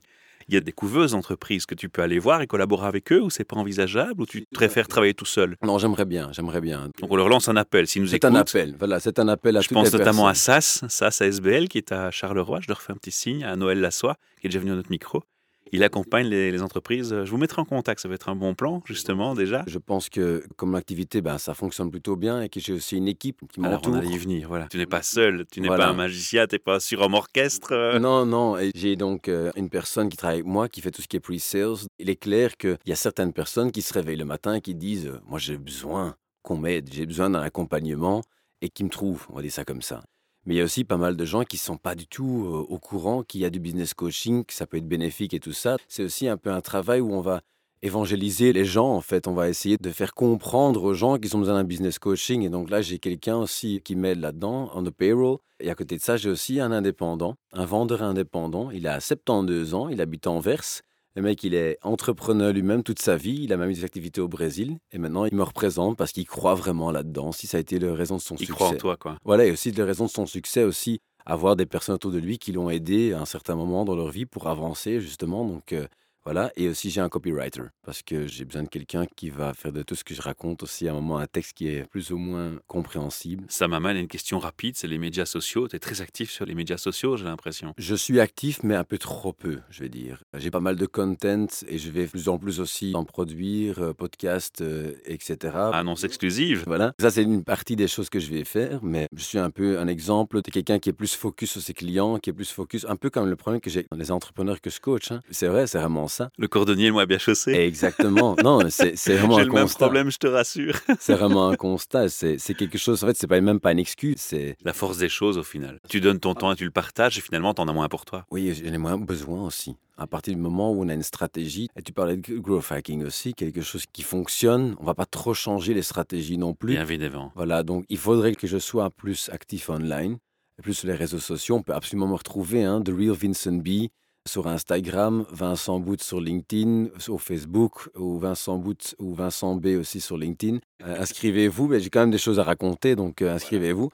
il 0.49 0.55
y 0.55 0.57
a 0.57 0.61
des 0.61 0.71
couveuses 0.71 1.13
entreprises 1.13 1.65
que 1.65 1.75
tu 1.75 1.89
peux 1.89 2.01
aller 2.01 2.19
voir 2.19 2.41
et 2.41 2.47
collaborer 2.47 2.87
avec 2.87 3.11
eux 3.11 3.21
ou 3.21 3.29
c'est 3.29 3.43
pas 3.43 3.55
envisageable 3.55 4.21
ou 4.21 4.25
tu 4.25 4.45
préfères 4.51 4.87
travailler 4.87 5.13
tout 5.13 5.25
seul? 5.25 5.55
Non, 5.63 5.77
j'aimerais 5.77 6.05
bien, 6.05 6.29
j'aimerais 6.31 6.61
bien. 6.61 6.89
Donc 6.99 7.11
on 7.11 7.15
leur 7.15 7.29
lance 7.29 7.47
un 7.49 7.55
appel. 7.55 7.87
S'ils 7.87 8.01
nous 8.01 8.07
C'est 8.09 8.17
écoutent, 8.17 8.31
un 8.31 8.35
appel, 8.35 8.75
voilà, 8.77 8.99
c'est 8.99 9.19
un 9.19 9.27
appel 9.27 9.55
à 9.57 9.61
je 9.61 9.67
toutes 9.67 9.75
pense 9.75 9.91
les 9.91 9.97
notamment 9.99 10.27
à. 10.27 10.33
SAS, 10.33 10.83
SAS 10.87 11.21
ASBL 11.21 11.67
qui 11.67 11.77
est 11.77 11.91
à 11.91 12.09
Charleroi. 12.11 12.59
Je 12.61 12.67
leur 12.67 12.81
fais 12.81 12.91
un 12.91 12.95
petit 12.95 13.11
signe 13.11 13.43
à 13.43 13.55
Noël 13.55 13.79
Lassois 13.79 14.15
qui 14.41 14.47
est 14.47 14.49
déjà 14.49 14.59
venu 14.59 14.71
à 14.71 14.75
notre 14.75 14.89
micro. 14.89 15.23
Il 15.71 15.83
accompagne 15.83 16.27
les, 16.27 16.51
les 16.51 16.61
entreprises. 16.61 17.09
Je 17.23 17.29
vous 17.29 17.37
mettrai 17.37 17.61
en 17.61 17.65
contact, 17.65 18.01
ça 18.01 18.07
va 18.09 18.15
être 18.15 18.29
un 18.29 18.35
bon 18.35 18.55
plan 18.55 18.81
justement 18.85 19.35
déjà. 19.35 19.63
Je 19.67 19.77
pense 19.77 20.09
que 20.09 20.43
comme 20.55 20.75
activité, 20.75 21.21
ben, 21.21 21.37
ça 21.37 21.53
fonctionne 21.53 21.91
plutôt 21.91 22.15
bien 22.15 22.41
et 22.41 22.49
que 22.49 22.59
j'ai 22.59 22.73
aussi 22.73 22.97
une 22.97 23.07
équipe 23.07 23.41
qui 23.51 23.59
Alors 23.59 23.81
on 23.85 23.89
m'entoure. 23.89 23.95
allait 23.95 24.15
y 24.15 24.17
venir, 24.17 24.47
voilà. 24.47 24.67
Tu 24.69 24.77
n'es 24.77 24.85
pas 24.85 25.01
seul, 25.01 25.45
tu 25.51 25.61
n'es 25.61 25.67
Voilà. 25.67 25.85
pas 25.85 25.89
un 25.91 25.95
magicien, 25.95 26.47
tu 26.47 26.55
n'es 26.55 26.59
pas 26.59 26.79
sur 26.79 27.03
un 27.03 27.13
orchestre. 27.13 27.97
Non, 27.99 28.25
non, 28.25 28.57
j'ai 28.75 28.95
donc 28.95 29.27
euh, 29.29 29.51
une 29.55 29.69
personne 29.69 30.09
qui 30.09 30.17
travaille 30.17 30.37
avec 30.39 30.47
moi, 30.47 30.69
qui 30.69 30.81
fait 30.81 30.91
tout 30.91 31.01
ce 31.01 31.07
qui 31.07 31.17
est 31.17 31.19
pre-sales. 31.19 31.87
Il 31.99 32.09
est 32.09 32.15
clair 32.15 32.57
qu'il 32.57 32.77
y 32.85 32.91
a 32.91 32.95
certaines 32.95 33.33
personnes 33.33 33.71
qui 33.71 33.81
se 33.81 33.93
réveillent 33.93 34.17
le 34.17 34.25
matin 34.25 34.55
et 34.55 34.61
qui 34.61 34.75
disent 34.75 35.07
euh, 35.07 35.19
Moi, 35.27 35.39
j'ai 35.39 35.57
besoin 35.57 36.15
qu'on 36.41 36.57
m'aide, 36.57 36.89
j'ai 36.91 37.05
besoin 37.05 37.29
d'un 37.29 37.41
accompagnement 37.41 38.21
et 38.61 38.69
qui 38.69 38.83
me 38.83 38.89
trouvent, 38.89 39.25
on 39.29 39.35
va 39.35 39.41
dire 39.41 39.51
ça 39.51 39.63
comme 39.65 39.81
ça. 39.81 40.01
Mais 40.49 40.55
il 40.55 40.57
y 40.57 40.61
a 40.61 40.63
aussi 40.63 40.83
pas 40.83 40.97
mal 40.97 41.15
de 41.15 41.25
gens 41.25 41.43
qui 41.43 41.57
sont 41.57 41.77
pas 41.77 41.93
du 41.93 42.07
tout 42.07 42.43
euh, 42.47 42.65
au 42.67 42.79
courant 42.79 43.21
qu'il 43.21 43.41
y 43.41 43.45
a 43.45 43.51
du 43.51 43.59
business 43.59 43.93
coaching, 43.93 44.43
que 44.43 44.53
ça 44.55 44.65
peut 44.65 44.77
être 44.77 44.87
bénéfique 44.87 45.35
et 45.35 45.39
tout 45.39 45.53
ça. 45.53 45.77
C'est 45.87 46.03
aussi 46.03 46.27
un 46.27 46.37
peu 46.37 46.49
un 46.49 46.61
travail 46.61 47.01
où 47.01 47.13
on 47.13 47.21
va 47.21 47.41
évangéliser 47.83 48.51
les 48.51 48.65
gens, 48.65 48.89
en 48.91 49.01
fait. 49.01 49.27
On 49.27 49.35
va 49.35 49.47
essayer 49.47 49.77
de 49.77 49.91
faire 49.91 50.15
comprendre 50.15 50.81
aux 50.81 50.95
gens 50.95 51.19
qu'ils 51.19 51.35
ont 51.35 51.39
besoin 51.39 51.53
d'un 51.53 51.63
business 51.63 51.99
coaching. 51.99 52.41
Et 52.41 52.49
donc 52.49 52.71
là, 52.71 52.81
j'ai 52.81 52.97
quelqu'un 52.97 53.37
aussi 53.37 53.79
qui 53.85 53.95
m'aide 53.95 54.21
là-dedans, 54.21 54.71
on 54.73 54.81
the 54.81 54.89
payroll. 54.89 55.37
Et 55.59 55.69
à 55.69 55.75
côté 55.75 55.97
de 55.97 56.01
ça, 56.01 56.17
j'ai 56.17 56.31
aussi 56.31 56.59
un 56.59 56.71
indépendant, 56.71 57.35
un 57.53 57.65
vendeur 57.65 58.01
indépendant. 58.01 58.71
Il 58.71 58.87
a 58.87 58.99
72 58.99 59.75
ans, 59.75 59.87
il 59.87 60.01
habite 60.01 60.25
Anvers. 60.25 60.81
Le 61.19 61.23
mec, 61.23 61.43
il 61.43 61.53
est 61.53 61.77
entrepreneur 61.81 62.53
lui-même 62.53 62.81
toute 62.81 62.99
sa 62.99 63.17
vie. 63.17 63.41
Il 63.43 63.51
a 63.51 63.57
même 63.57 63.69
eu 63.69 63.73
des 63.73 63.83
activités 63.83 64.21
au 64.21 64.29
Brésil. 64.29 64.77
Et 64.93 64.97
maintenant, 64.97 65.25
il 65.25 65.35
me 65.35 65.43
représente 65.43 65.97
parce 65.97 66.13
qu'il 66.13 66.25
croit 66.25 66.55
vraiment 66.55 66.91
là-dedans. 66.91 67.33
Si 67.33 67.45
ça 67.45 67.57
a 67.57 67.59
été 67.59 67.77
la 67.77 67.93
raison 67.93 68.15
de 68.15 68.21
son 68.21 68.35
Il 68.35 68.45
succès. 68.45 68.53
croit 68.53 68.67
en 68.69 68.75
toi, 68.75 68.95
quoi. 68.95 69.17
Voilà, 69.25 69.45
et 69.45 69.51
aussi 69.51 69.73
la 69.73 69.83
raison 69.83 70.05
de 70.05 70.09
son 70.09 70.25
succès 70.25 70.63
aussi, 70.63 71.01
avoir 71.25 71.57
des 71.57 71.65
personnes 71.65 71.95
autour 71.95 72.13
de 72.13 72.19
lui 72.19 72.37
qui 72.37 72.53
l'ont 72.53 72.69
aidé 72.69 73.11
à 73.11 73.19
un 73.19 73.25
certain 73.25 73.55
moment 73.55 73.83
dans 73.83 73.97
leur 73.97 74.11
vie 74.11 74.25
pour 74.25 74.47
avancer, 74.47 75.01
justement. 75.01 75.43
Donc, 75.43 75.73
euh, 75.73 75.87
voilà. 76.31 76.51
Et 76.57 76.69
aussi, 76.69 76.91
j'ai 76.91 77.01
un 77.01 77.09
copywriter 77.09 77.63
parce 77.83 78.03
que 78.03 78.27
j'ai 78.27 78.45
besoin 78.45 78.61
de 78.61 78.67
quelqu'un 78.67 79.07
qui 79.15 79.31
va 79.31 79.55
faire 79.55 79.71
de 79.71 79.81
tout 79.81 79.95
ce 79.95 80.03
que 80.03 80.13
je 80.13 80.21
raconte 80.21 80.61
aussi 80.61 80.87
à 80.87 80.91
un 80.91 80.93
moment 80.93 81.17
un 81.17 81.25
texte 81.25 81.53
qui 81.53 81.67
est 81.67 81.89
plus 81.89 82.11
ou 82.11 82.19
moins 82.19 82.51
compréhensible. 82.67 83.45
Ça 83.49 83.67
m'amène 83.67 83.97
à 83.97 83.99
une 83.99 84.07
question 84.07 84.37
rapide, 84.37 84.75
c'est 84.77 84.85
les 84.85 84.99
médias 84.99 85.25
sociaux. 85.25 85.67
Tu 85.67 85.75
es 85.75 85.79
très 85.79 86.01
actif 86.01 86.29
sur 86.29 86.45
les 86.45 86.53
médias 86.53 86.77
sociaux, 86.77 87.17
j'ai 87.17 87.25
l'impression. 87.25 87.73
Je 87.79 87.95
suis 87.95 88.19
actif, 88.19 88.61
mais 88.61 88.75
un 88.75 88.83
peu 88.83 88.99
trop 88.99 89.33
peu, 89.33 89.57
je 89.71 89.81
vais 89.81 89.89
dire. 89.89 90.21
J'ai 90.37 90.51
pas 90.51 90.59
mal 90.59 90.75
de 90.75 90.85
content 90.85 91.47
et 91.67 91.79
je 91.79 91.89
vais 91.89 92.05
de 92.05 92.11
plus 92.11 92.29
en 92.29 92.37
plus 92.37 92.59
aussi 92.59 92.91
en 92.93 93.05
produire, 93.05 93.79
euh, 93.79 93.93
podcast, 93.95 94.61
euh, 94.61 94.93
etc. 95.05 95.57
Annonce 95.73 96.03
exclusive. 96.03 96.63
Voilà, 96.67 96.93
ça 96.99 97.09
c'est 97.09 97.23
une 97.23 97.43
partie 97.43 97.75
des 97.75 97.87
choses 97.87 98.11
que 98.11 98.19
je 98.19 98.29
vais 98.29 98.43
faire, 98.43 98.83
mais 98.83 99.07
je 99.15 99.23
suis 99.23 99.39
un 99.39 99.49
peu 99.49 99.79
un 99.79 99.87
exemple 99.87 100.43
de 100.43 100.51
quelqu'un 100.51 100.77
qui 100.77 100.89
est 100.89 100.93
plus 100.93 101.15
focus 101.15 101.53
sur 101.53 101.61
ses 101.61 101.73
clients, 101.73 102.19
qui 102.19 102.29
est 102.29 102.33
plus 102.33 102.51
focus, 102.51 102.85
un 102.87 102.97
peu 102.97 103.09
comme 103.09 103.27
le 103.27 103.35
problème 103.35 103.61
que 103.61 103.71
j'ai 103.71 103.87
dans 103.89 103.97
les 103.97 104.11
entrepreneurs 104.11 104.61
que 104.61 104.69
je 104.69 104.79
coach. 104.79 105.11
hein. 105.11 105.21
C'est 105.31 105.47
vrai, 105.47 105.65
c'est 105.65 105.79
vraiment 105.79 106.07
ça. 106.07 106.18
Le 106.37 106.47
cordonnier, 106.47 106.91
moi, 106.91 107.05
bien 107.05 107.17
chaussé. 107.17 107.51
Exactement. 107.53 108.35
Non, 108.43 108.59
c'est 108.69 108.93
vraiment 109.15 109.35
J'ai 109.35 109.41
un 109.41 109.45
le 109.45 109.51
même 109.51 109.61
constat. 109.63 109.85
problème, 109.85 110.11
je 110.11 110.17
te 110.17 110.27
rassure. 110.27 110.75
C'est 110.99 111.13
vraiment 111.13 111.49
un 111.49 111.55
constat. 111.55 112.09
C'est 112.09 112.37
quelque 112.55 112.77
chose. 112.77 113.03
En 113.03 113.07
fait, 113.07 113.17
c'est 113.17 113.27
pas 113.27 113.39
même 113.41 113.59
pas 113.59 113.71
une 113.71 113.79
excuse. 113.79 114.15
C'est 114.17 114.55
La 114.63 114.73
force 114.73 114.97
des 114.97 115.09
choses, 115.09 115.37
au 115.37 115.43
final. 115.43 115.79
Tu 115.89 116.01
donnes 116.01 116.19
ton 116.19 116.33
temps 116.33 116.51
et 116.51 116.55
tu 116.55 116.65
le 116.65 116.71
partages, 116.71 117.17
et 117.17 117.21
finalement, 117.21 117.53
t'en 117.53 117.67
as 117.67 117.73
moins 117.73 117.87
pour 117.89 118.05
toi. 118.05 118.25
oui, 118.31 118.53
j'en 118.53 118.73
ai 118.73 118.77
moins 118.77 118.97
besoin 118.97 119.43
aussi. 119.45 119.75
À 119.97 120.07
partir 120.07 120.33
du 120.33 120.39
moment 120.39 120.71
où 120.71 120.81
on 120.83 120.87
a 120.87 120.93
une 120.93 121.03
stratégie, 121.03 121.67
et 121.75 121.81
tu 121.81 121.91
parlais 121.91 122.15
de 122.15 122.37
growth 122.37 122.71
hacking 122.71 123.03
aussi, 123.03 123.33
quelque 123.33 123.61
chose 123.61 123.83
qui 123.91 124.01
fonctionne, 124.01 124.75
on 124.79 124.85
va 124.85 124.93
pas 124.93 125.05
trop 125.05 125.33
changer 125.33 125.73
les 125.73 125.81
stratégies 125.81 126.37
non 126.37 126.53
plus. 126.53 126.73
Bien 126.73 126.83
évidemment. 126.83 127.33
Voilà, 127.35 127.63
donc 127.63 127.83
il 127.89 127.97
faudrait 127.97 128.33
que 128.35 128.47
je 128.47 128.57
sois 128.59 128.89
plus 128.91 129.29
actif 129.33 129.69
online, 129.69 130.17
plus 130.63 130.73
sur 130.73 130.87
les 130.87 130.95
réseaux 130.95 131.19
sociaux. 131.19 131.55
On 131.57 131.63
peut 131.63 131.73
absolument 131.73 132.07
me 132.07 132.13
retrouver, 132.15 132.63
hein, 132.63 132.81
The 132.81 132.89
Real 132.97 133.11
Vincent 133.11 133.51
B, 133.57 133.87
sur 134.27 134.47
Instagram, 134.47 135.25
Vincent 135.31 135.79
Boot 135.79 136.01
sur 136.03 136.21
LinkedIn, 136.21 136.89
sur 136.97 137.21
Facebook, 137.21 137.89
ou 137.95 138.19
Vincent 138.19 138.57
Boot 138.57 138.95
ou 138.99 139.13
Vincent 139.13 139.55
B 139.55 139.67
aussi 139.79 140.01
sur 140.01 140.17
LinkedIn. 140.17 140.59
Euh, 140.83 141.01
inscrivez-vous, 141.01 141.67
mais 141.67 141.79
j'ai 141.79 141.89
quand 141.89 142.01
même 142.01 142.11
des 142.11 142.17
choses 142.17 142.39
à 142.39 142.43
raconter, 142.43 142.95
donc 142.95 143.21
euh, 143.21 143.33
inscrivez-vous. 143.33 143.89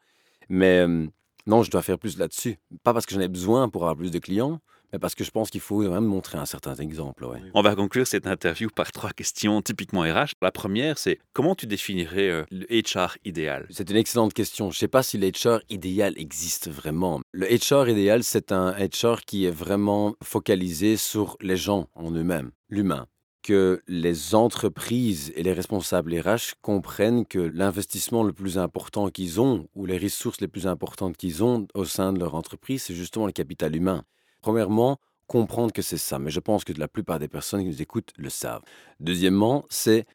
Mais 0.49 0.79
euh, 0.79 1.07
non, 1.47 1.63
je 1.63 1.71
dois 1.71 1.81
faire 1.81 1.99
plus 1.99 2.17
là-dessus. 2.17 2.57
Pas 2.83 2.93
parce 2.93 3.05
que 3.05 3.13
j'en 3.13 3.21
ai 3.21 3.27
besoin 3.27 3.69
pour 3.69 3.83
avoir 3.83 3.95
plus 3.95 4.11
de 4.11 4.19
clients, 4.19 4.59
parce 4.99 5.15
que 5.15 5.23
je 5.23 5.31
pense 5.31 5.49
qu'il 5.49 5.61
faut 5.61 5.81
quand 5.81 5.91
même 5.91 6.05
montrer 6.05 6.37
un 6.37 6.45
certain 6.45 6.75
exemple. 6.75 7.25
Ouais. 7.25 7.41
On 7.53 7.61
va 7.61 7.75
conclure 7.75 8.07
cette 8.07 8.27
interview 8.27 8.69
par 8.69 8.91
trois 8.91 9.11
questions 9.11 9.61
typiquement 9.61 10.01
RH. 10.01 10.33
La 10.41 10.51
première, 10.51 10.97
c'est 10.97 11.19
comment 11.33 11.55
tu 11.55 11.67
définirais 11.67 12.29
euh, 12.29 12.43
le 12.51 12.65
HR 12.69 13.17
idéal? 13.25 13.67
C'est 13.69 13.89
une 13.89 13.97
excellente 13.97 14.33
question. 14.33 14.71
Je 14.71 14.77
ne 14.77 14.79
sais 14.79 14.87
pas 14.87 15.03
si 15.03 15.17
l'HR 15.17 15.59
idéal 15.69 16.13
existe 16.17 16.69
vraiment. 16.69 17.21
Le 17.31 17.47
HR 17.47 17.89
idéal, 17.89 18.23
c'est 18.23 18.51
un 18.51 18.71
HR 18.71 19.21
qui 19.25 19.45
est 19.45 19.51
vraiment 19.51 20.15
focalisé 20.23 20.97
sur 20.97 21.37
les 21.41 21.57
gens 21.57 21.87
en 21.95 22.11
eux-mêmes, 22.11 22.51
l'humain. 22.69 23.07
Que 23.43 23.83
les 23.87 24.33
entreprises 24.33 25.31
et 25.35 25.43
les 25.43 25.53
responsables 25.53 26.19
RH 26.19 26.55
comprennent 26.63 27.27
que 27.27 27.37
l'investissement 27.37 28.23
le 28.23 28.33
plus 28.33 28.57
important 28.57 29.09
qu'ils 29.09 29.39
ont, 29.39 29.67
ou 29.75 29.85
les 29.85 29.99
ressources 29.99 30.41
les 30.41 30.47
plus 30.47 30.65
importantes 30.65 31.15
qu'ils 31.15 31.43
ont 31.43 31.67
au 31.75 31.85
sein 31.85 32.11
de 32.11 32.19
leur 32.19 32.33
entreprise, 32.33 32.81
c'est 32.83 32.95
justement 32.95 33.27
le 33.27 33.31
capital 33.31 33.75
humain. 33.75 34.03
Premièrement, 34.45 34.99
comprendre 35.25 35.73
que 35.73 35.81
c'est 35.81 35.97
ça, 35.97 36.19
mais 36.19 36.29
je 36.29 36.39
pense 36.39 36.63
que 36.63 36.73
la 36.73 36.87
plupart 36.87 37.17
des 37.17 37.27
personnes 37.27 37.61
qui 37.61 37.67
nous 37.67 37.81
écoutent 37.81 38.13
le 38.15 38.29
savent. 38.29 38.61
Deuxièmement, 38.99 39.65
c'est 39.71 40.05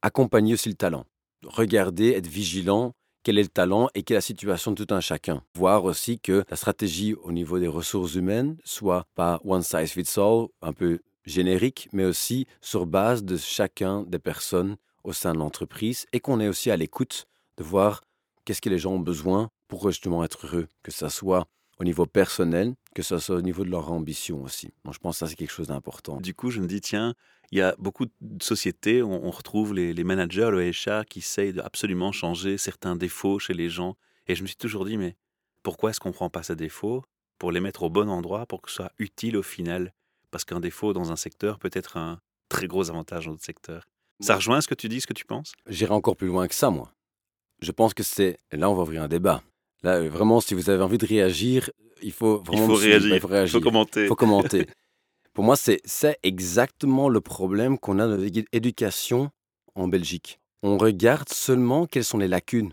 accompagner 0.00 0.54
aussi 0.54 0.68
le 0.68 0.76
talent. 0.76 1.06
Regarder, 1.44 2.10
être 2.10 2.28
vigilant, 2.28 2.94
quel 3.24 3.36
est 3.36 3.42
le 3.42 3.48
talent 3.48 3.88
et 3.96 4.04
quelle 4.04 4.14
est 4.14 4.18
la 4.18 4.20
situation 4.20 4.70
de 4.70 4.84
tout 4.84 4.94
un 4.94 5.00
chacun. 5.00 5.42
Voir 5.56 5.82
aussi 5.82 6.20
que 6.20 6.44
la 6.48 6.56
stratégie 6.56 7.14
au 7.14 7.32
niveau 7.32 7.58
des 7.58 7.66
ressources 7.66 8.14
humaines 8.14 8.58
soit 8.62 9.08
pas 9.16 9.40
one 9.44 9.62
size 9.62 9.90
fits 9.90 10.20
all, 10.20 10.46
un 10.62 10.72
peu 10.72 11.00
générique, 11.24 11.88
mais 11.92 12.04
aussi 12.04 12.46
sur 12.60 12.86
base 12.86 13.24
de 13.24 13.36
chacun 13.36 14.04
des 14.04 14.20
personnes 14.20 14.76
au 15.02 15.12
sein 15.12 15.32
de 15.32 15.38
l'entreprise 15.38 16.06
et 16.12 16.20
qu'on 16.20 16.38
est 16.38 16.46
aussi 16.46 16.70
à 16.70 16.76
l'écoute 16.76 17.26
de 17.56 17.64
voir 17.64 18.04
qu'est-ce 18.44 18.62
que 18.62 18.70
les 18.70 18.78
gens 18.78 18.92
ont 18.92 19.00
besoin 19.00 19.50
pour 19.66 19.90
justement 19.90 20.22
être 20.22 20.46
heureux, 20.46 20.68
que 20.84 20.92
ce 20.92 21.08
soit 21.08 21.48
au 21.78 21.84
niveau 21.84 22.06
personnel, 22.06 22.74
que 22.94 23.02
ce 23.02 23.18
soit 23.18 23.36
au 23.36 23.42
niveau 23.42 23.64
de 23.64 23.70
leur 23.70 23.92
ambition 23.92 24.42
aussi. 24.42 24.72
Donc 24.84 24.94
je 24.94 24.98
pense 24.98 25.16
que 25.16 25.18
ça 25.20 25.26
c'est 25.28 25.36
quelque 25.36 25.52
chose 25.52 25.68
d'important. 25.68 26.20
Du 26.20 26.34
coup, 26.34 26.50
je 26.50 26.60
me 26.60 26.66
dis, 26.66 26.80
tiens, 26.80 27.14
il 27.50 27.58
y 27.58 27.62
a 27.62 27.74
beaucoup 27.78 28.06
de 28.06 28.42
sociétés, 28.42 29.02
on, 29.02 29.24
on 29.24 29.30
retrouve 29.30 29.74
les, 29.74 29.94
les 29.94 30.04
managers, 30.04 30.50
le 30.50 30.70
HR, 30.70 31.06
qui 31.06 31.20
essayent 31.20 31.52
de 31.52 31.60
absolument 31.60 32.12
changer 32.12 32.58
certains 32.58 32.96
défauts 32.96 33.38
chez 33.38 33.54
les 33.54 33.70
gens. 33.70 33.96
Et 34.26 34.34
je 34.34 34.42
me 34.42 34.48
suis 34.48 34.56
toujours 34.56 34.84
dit, 34.84 34.98
mais 34.98 35.16
pourquoi 35.62 35.90
est-ce 35.90 36.00
qu'on 36.00 36.10
ne 36.10 36.14
prend 36.14 36.30
pas 36.30 36.42
ces 36.42 36.56
défauts 36.56 37.04
pour 37.38 37.52
les 37.52 37.60
mettre 37.60 37.84
au 37.84 37.90
bon 37.90 38.08
endroit, 38.08 38.46
pour 38.46 38.60
que 38.60 38.70
ce 38.70 38.76
soit 38.76 38.92
utile 38.98 39.36
au 39.36 39.42
final? 39.42 39.94
Parce 40.30 40.44
qu'un 40.44 40.60
défaut 40.60 40.92
dans 40.92 41.10
un 41.12 41.16
secteur 41.16 41.58
peut 41.58 41.70
être 41.72 41.96
un 41.96 42.20
très 42.48 42.66
gros 42.66 42.90
avantage 42.90 43.26
dans 43.26 43.32
d'autres 43.32 43.44
secteurs. 43.44 43.86
Ça 44.20 44.34
rejoint 44.34 44.60
ce 44.60 44.68
que 44.68 44.74
tu 44.74 44.88
dis, 44.88 45.00
ce 45.00 45.06
que 45.06 45.14
tu 45.14 45.24
penses? 45.24 45.52
J'irai 45.68 45.94
encore 45.94 46.16
plus 46.16 46.26
loin 46.26 46.48
que 46.48 46.54
ça, 46.54 46.70
moi. 46.70 46.92
Je 47.60 47.70
pense 47.70 47.94
que 47.94 48.02
c'est... 48.02 48.38
Là, 48.52 48.68
on 48.68 48.74
va 48.74 48.82
ouvrir 48.82 49.02
un 49.02 49.08
débat. 49.08 49.42
Là, 49.82 49.96
euh, 49.96 50.08
vraiment, 50.08 50.40
si 50.40 50.54
vous 50.54 50.70
avez 50.70 50.82
envie 50.82 50.98
de 50.98 51.06
réagir, 51.06 51.70
il 52.02 52.12
faut 52.12 52.42
Il 52.42 52.46
vraiment... 52.46 52.66
faut 52.66 52.72
me 52.72 52.78
suivre. 52.78 52.90
réagir, 52.90 53.14
Il 53.14 53.20
faut 53.20 53.28
il 53.28 53.32
réagir. 53.32 53.52
faut 53.58 53.64
commenter. 53.64 54.06
faut 54.06 54.14
commenter. 54.16 54.66
Pour 55.34 55.44
moi, 55.44 55.56
c'est 55.56 55.80
c'est 55.84 56.18
exactement 56.24 57.08
le 57.08 57.20
problème 57.20 57.78
qu'on 57.78 57.98
a 58.00 58.08
dans 58.08 58.16
l'éducation 58.16 59.30
en 59.76 59.86
Belgique. 59.86 60.40
On 60.64 60.76
regarde 60.78 61.28
seulement 61.28 61.86
quelles 61.86 62.04
sont 62.04 62.18
les 62.18 62.26
lacunes. 62.26 62.72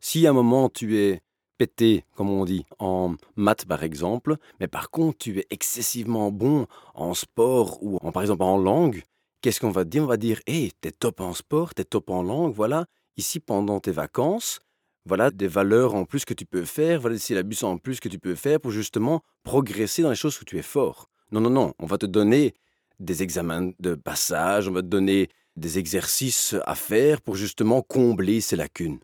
Si 0.00 0.26
à 0.26 0.30
un 0.30 0.32
moment 0.32 0.68
tu 0.68 0.98
es 0.98 1.20
pété, 1.58 2.04
comme 2.16 2.28
on 2.30 2.44
dit, 2.44 2.66
en 2.80 3.14
maths 3.36 3.64
par 3.66 3.84
exemple, 3.84 4.36
mais 4.58 4.66
par 4.66 4.90
contre 4.90 5.18
tu 5.18 5.38
es 5.38 5.46
excessivement 5.50 6.32
bon 6.32 6.66
en 6.94 7.14
sport 7.14 7.78
ou 7.82 7.98
en, 8.02 8.10
par 8.10 8.22
exemple 8.22 8.42
en 8.42 8.58
langue, 8.58 9.02
qu'est-ce 9.40 9.60
qu'on 9.60 9.70
va 9.70 9.84
te 9.84 9.90
dire? 9.90 10.02
On 10.02 10.06
va 10.06 10.16
dire, 10.16 10.40
hé, 10.48 10.72
t'es 10.80 10.90
top 10.90 11.20
en 11.20 11.32
sport, 11.34 11.72
t'es 11.74 11.84
top 11.84 12.10
en 12.10 12.22
langue, 12.22 12.52
voilà, 12.52 12.86
ici 13.16 13.38
pendant 13.38 13.78
tes 13.78 13.92
vacances, 13.92 14.58
voilà 15.06 15.30
des 15.30 15.48
valeurs 15.48 15.94
en 15.94 16.04
plus 16.04 16.24
que 16.24 16.34
tu 16.34 16.44
peux 16.44 16.64
faire, 16.64 17.00
voilà 17.00 17.14
des 17.16 17.20
syllabus 17.20 17.62
en 17.62 17.78
plus 17.78 18.00
que 18.00 18.08
tu 18.08 18.18
peux 18.18 18.34
faire 18.34 18.60
pour 18.60 18.72
justement 18.72 19.22
progresser 19.44 20.02
dans 20.02 20.10
les 20.10 20.16
choses 20.16 20.38
où 20.40 20.44
tu 20.44 20.58
es 20.58 20.62
fort. 20.62 21.08
Non, 21.32 21.40
non, 21.40 21.50
non, 21.50 21.72
on 21.78 21.86
va 21.86 21.96
te 21.98 22.06
donner 22.06 22.54
des 23.00 23.22
examens 23.22 23.70
de 23.80 23.94
passage, 23.94 24.68
on 24.68 24.72
va 24.72 24.82
te 24.82 24.86
donner 24.88 25.28
des 25.56 25.78
exercices 25.78 26.54
à 26.66 26.74
faire 26.74 27.20
pour 27.20 27.36
justement 27.36 27.82
combler 27.82 28.40
ces 28.40 28.56
lacunes. 28.56 28.98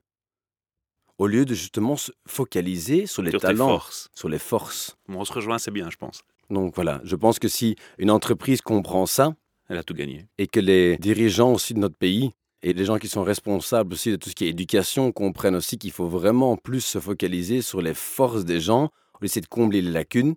Au 1.19 1.27
lieu 1.27 1.45
de 1.45 1.55
justement 1.55 1.97
se 1.97 2.11
focaliser 2.27 3.07
sur 3.07 3.23
les 3.23 3.31
Sur 3.31 3.41
talents, 3.41 3.69
forces. 3.69 4.09
sur 4.15 4.29
les 4.29 4.39
forces. 4.39 4.97
Bon, 5.09 5.21
on 5.21 5.25
se 5.25 5.33
rejoint, 5.33 5.59
c'est 5.59 5.71
bien, 5.71 5.89
je 5.91 5.97
pense. 5.97 6.23
Donc 6.51 6.75
voilà, 6.75 7.01
je 7.05 7.17
pense 7.17 7.39
que 7.39 7.49
si 7.49 7.77
une 7.99 8.11
entreprise 8.11 8.61
comprend 8.61 9.07
ça, 9.07 9.35
Elle 9.69 9.79
a 9.79 9.83
tout 9.85 9.95
gagné. 9.95 10.27
et 10.39 10.47
que 10.47 10.59
les 10.61 10.97
dirigeants 10.99 11.53
aussi 11.53 11.75
de 11.75 11.79
notre 11.79 11.97
pays 11.97 12.33
et 12.63 12.73
les 12.73 12.85
gens 12.85 12.99
qui 12.99 13.09
sont 13.09 13.25
responsables 13.25 13.93
aussi 13.93 14.11
de 14.11 14.17
tout 14.17 14.31
ce 14.31 14.35
qui 14.35 14.47
est 14.47 14.51
éducation 14.51 15.11
comprennent 15.13 15.57
aussi 15.57 15.79
qu'il 15.79 15.91
faut 15.91 16.09
vraiment 16.09 16.57
plus 16.57 16.81
se 16.81 17.01
focaliser 17.01 17.61
sur 17.61 17.83
les 17.83 17.95
forces 17.95 18.45
des 18.45 18.61
gens, 18.61 18.91
au 19.15 19.25
lieu 19.25 19.29
de 19.29 19.47
combler 19.47 19.83
les 19.83 19.91
lacunes, 19.91 20.35